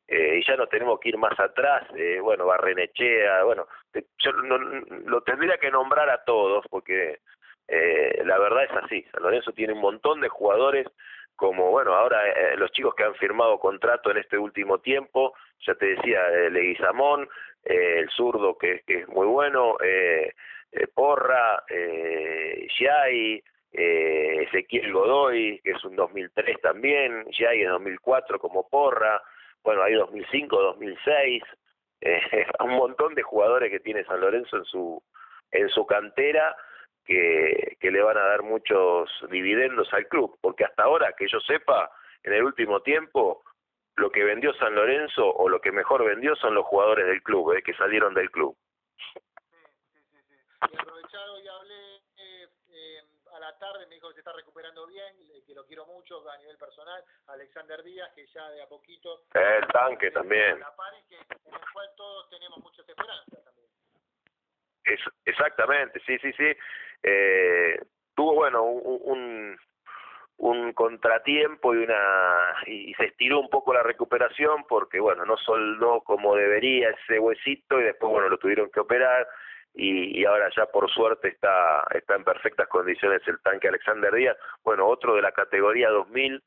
eh, 0.07 0.39
y 0.39 0.45
ya 0.45 0.55
no 0.57 0.67
tenemos 0.67 0.99
que 0.99 1.09
ir 1.09 1.17
más 1.17 1.39
atrás 1.39 1.83
eh, 1.95 2.19
bueno 2.19 2.45
Barrenechea 2.45 3.43
bueno 3.43 3.67
yo 4.17 4.31
no, 4.33 4.57
lo 4.57 5.21
tendría 5.21 5.57
que 5.57 5.71
nombrar 5.71 6.09
a 6.09 6.23
todos 6.25 6.65
porque 6.69 7.19
eh, 7.71 8.21
la 8.25 8.37
verdad 8.39 8.63
es 8.63 8.83
así 8.83 9.05
San 9.11 9.23
Lorenzo 9.23 9.51
tiene 9.53 9.73
un 9.73 9.81
montón 9.81 10.21
de 10.21 10.29
jugadores 10.29 10.87
como 11.35 11.71
bueno 11.71 11.93
ahora 11.93 12.29
eh, 12.29 12.57
los 12.57 12.71
chicos 12.71 12.93
que 12.95 13.03
han 13.03 13.15
firmado 13.15 13.59
contrato 13.59 14.11
en 14.11 14.17
este 14.17 14.37
último 14.37 14.79
tiempo 14.79 15.33
ya 15.65 15.73
te 15.75 15.95
decía 15.95 16.21
Leguizamón 16.49 17.27
el 17.63 18.09
zurdo 18.09 18.57
que, 18.57 18.81
que 18.85 19.01
es 19.01 19.07
muy 19.07 19.27
bueno 19.27 19.77
eh, 19.83 20.33
eh, 20.71 20.87
Porra, 20.87 21.63
eh, 21.69 22.67
Yai, 22.79 23.43
eh, 23.73 24.43
Ezequiel 24.43 24.93
Godoy, 24.93 25.59
que 25.63 25.71
es 25.71 25.83
un 25.83 25.95
2003 25.95 26.61
también, 26.61 27.25
Yai 27.31 27.61
es 27.61 27.69
2004 27.69 28.39
como 28.39 28.67
Porra, 28.69 29.21
bueno, 29.63 29.83
hay 29.83 29.93
2005, 29.95 30.61
2006, 30.61 31.43
eh, 32.01 32.45
un 32.61 32.75
montón 32.75 33.15
de 33.15 33.21
jugadores 33.21 33.69
que 33.69 33.79
tiene 33.79 34.05
San 34.05 34.21
Lorenzo 34.21 34.57
en 34.57 34.65
su 34.65 35.03
en 35.51 35.67
su 35.67 35.85
cantera 35.85 36.55
que, 37.05 37.77
que 37.79 37.91
le 37.91 38.01
van 38.01 38.17
a 38.17 38.25
dar 38.25 38.43
muchos 38.43 39.09
dividendos 39.29 39.91
al 39.93 40.07
club, 40.07 40.37
porque 40.41 40.65
hasta 40.65 40.83
ahora, 40.83 41.13
que 41.17 41.27
yo 41.27 41.39
sepa, 41.39 41.91
en 42.23 42.33
el 42.33 42.43
último 42.43 42.81
tiempo, 42.81 43.43
lo 43.95 44.11
que 44.11 44.23
vendió 44.23 44.53
San 44.53 44.75
Lorenzo 44.75 45.27
o 45.27 45.49
lo 45.49 45.59
que 45.59 45.71
mejor 45.71 46.05
vendió 46.05 46.35
son 46.35 46.55
los 46.55 46.65
jugadores 46.65 47.07
del 47.07 47.21
club, 47.23 47.53
eh, 47.53 47.63
que 47.63 47.73
salieron 47.73 48.13
del 48.13 48.29
club 48.31 48.55
y 50.69 50.75
aprovechado 50.77 51.39
y 51.39 51.47
hablé 51.47 51.95
eh, 52.17 52.47
eh, 52.69 53.03
a 53.33 53.39
la 53.39 53.57
tarde, 53.57 53.87
me 53.87 53.95
dijo 53.95 54.09
que 54.09 54.15
se 54.15 54.19
está 54.19 54.33
recuperando 54.33 54.85
bien, 54.87 55.15
que 55.45 55.55
lo 55.55 55.65
quiero 55.65 55.85
mucho 55.85 56.29
a 56.29 56.37
nivel 56.37 56.57
personal, 56.57 57.03
Alexander 57.27 57.81
Díaz, 57.83 58.11
que 58.13 58.27
ya 58.27 58.49
de 58.49 58.61
a 58.61 58.67
poquito... 58.67 59.23
El 59.33 59.67
tanque 59.67 60.11
también. 60.11 60.59
La 60.59 60.73
que, 61.09 61.15
en 61.15 61.53
el 61.53 61.71
cual 61.73 61.89
todos 61.95 62.29
tenemos 62.29 62.59
muchas 62.59 62.87
esperanzas 62.87 63.43
también. 63.43 63.67
Es, 64.83 64.99
exactamente, 65.25 65.99
sí, 66.05 66.17
sí, 66.19 66.31
sí. 66.33 66.55
Eh, 67.03 67.79
tuvo, 68.15 68.35
bueno, 68.35 68.63
un, 68.63 69.57
un, 70.37 70.73
contratiempo 70.73 71.73
y 71.73 71.77
una 71.83 72.55
y 72.65 72.93
se 72.95 73.05
estiró 73.05 73.39
un 73.39 73.49
poco 73.49 73.73
la 73.73 73.83
recuperación 73.83 74.63
porque 74.67 74.99
bueno 74.99 75.25
no 75.25 75.37
soldó 75.37 76.01
como 76.01 76.35
debería 76.35 76.89
ese 76.89 77.19
huesito 77.19 77.79
y 77.79 77.83
después 77.83 78.11
bueno 78.11 78.29
lo 78.29 78.37
tuvieron 78.37 78.69
que 78.71 78.79
operar 78.79 79.27
y, 79.73 80.25
ahora 80.25 80.49
ya 80.55 80.65
por 80.65 80.89
suerte 80.91 81.29
está, 81.29 81.85
está 81.93 82.15
en 82.15 82.23
perfectas 82.23 82.67
condiciones 82.67 83.21
el 83.27 83.39
tanque 83.41 83.67
Alexander 83.69 84.13
Díaz, 84.13 84.37
bueno, 84.63 84.87
otro 84.87 85.15
de 85.15 85.21
la 85.21 85.31
categoría 85.31 85.89
2000 85.89 86.43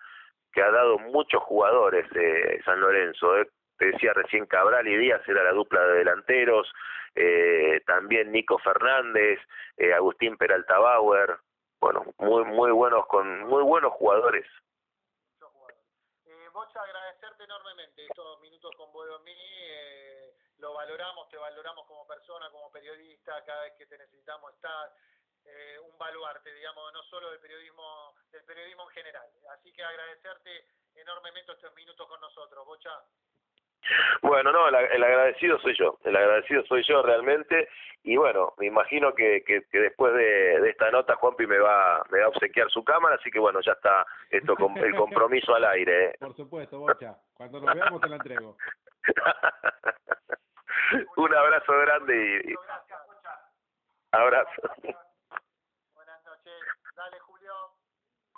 que 0.52 0.62
ha 0.62 0.70
dado 0.70 0.98
muchos 0.98 1.42
jugadores 1.42 2.06
eh, 2.14 2.60
San 2.64 2.80
Lorenzo, 2.80 3.38
eh. 3.38 3.48
Te 3.78 3.86
decía 3.86 4.12
recién 4.12 4.46
Cabral 4.46 4.86
y 4.86 4.96
Díaz 4.96 5.22
era 5.28 5.42
la 5.42 5.52
dupla 5.52 5.82
de 5.82 5.98
delanteros, 5.98 6.72
eh, 7.14 7.82
también 7.86 8.32
Nico 8.32 8.58
Fernández, 8.58 9.38
eh, 9.76 9.92
Agustín 9.92 10.36
Peralta 10.36 10.78
Bauer, 10.78 11.38
bueno, 11.80 12.04
muy 12.18 12.44
muy 12.44 12.70
buenos 12.72 13.06
con 13.06 13.44
muy 13.44 13.62
buenos 13.62 13.92
jugadores. 13.92 14.46
Eh, 16.24 16.48
Bocha, 16.52 16.80
agradecerte 16.80 17.44
enormemente 17.44 18.06
estos 18.06 18.40
minutos 18.40 18.70
con 18.76 18.90
vos 18.92 19.06
eh, 19.26 20.34
lo 20.58 20.72
valoramos, 20.72 21.28
te 21.28 21.36
valoramos 21.36 21.86
como 21.86 22.06
persona, 22.06 22.50
como 22.50 22.72
periodista, 22.72 23.44
cada 23.44 23.62
vez 23.62 23.74
que 23.76 23.86
te 23.86 23.98
necesitamos 23.98 24.54
estar, 24.54 24.92
eh, 25.44 25.78
un 25.80 25.98
baluarte, 25.98 26.54
digamos, 26.54 26.90
no 26.92 27.02
solo 27.02 27.30
del 27.30 27.40
periodismo, 27.40 28.14
del 28.30 28.44
periodismo 28.44 28.84
en 28.84 28.90
general. 28.90 29.28
Así 29.50 29.70
que 29.72 29.84
agradecerte 29.84 30.66
enormemente 30.94 31.52
estos 31.52 31.74
minutos 31.74 32.08
con 32.08 32.20
nosotros, 32.20 32.64
Bocha. 32.64 33.04
Bueno, 34.22 34.52
no, 34.52 34.68
el, 34.68 35.04
agradecido 35.04 35.58
soy 35.58 35.76
yo, 35.76 35.98
el 36.04 36.16
agradecido 36.16 36.64
soy 36.66 36.82
yo 36.88 37.02
realmente 37.02 37.68
y 38.02 38.16
bueno, 38.16 38.52
me 38.58 38.66
imagino 38.66 39.14
que, 39.14 39.42
que, 39.44 39.64
después 39.72 40.14
de, 40.14 40.60
de, 40.60 40.70
esta 40.70 40.90
nota 40.90 41.16
Juanpi 41.16 41.46
me 41.46 41.58
va, 41.58 42.02
me 42.10 42.20
va 42.20 42.26
a 42.26 42.28
obsequiar 42.28 42.70
su 42.70 42.84
cámara, 42.84 43.16
así 43.16 43.30
que 43.30 43.38
bueno, 43.38 43.60
ya 43.62 43.72
está 43.72 44.06
esto 44.30 44.54
con 44.56 44.76
el 44.76 44.94
compromiso 44.94 45.54
al 45.54 45.64
aire. 45.64 46.06
¿eh? 46.06 46.16
Por 46.20 46.36
supuesto, 46.36 46.80
Bocha, 46.80 47.16
cuando 47.34 47.60
nos 47.60 47.74
veamos 47.74 48.00
te 48.00 48.08
la 48.08 48.16
entrego. 48.16 48.56
Un 51.16 51.34
abrazo 51.34 51.72
grande 51.78 52.42
y, 52.44 52.54
abrazo. 54.12 54.62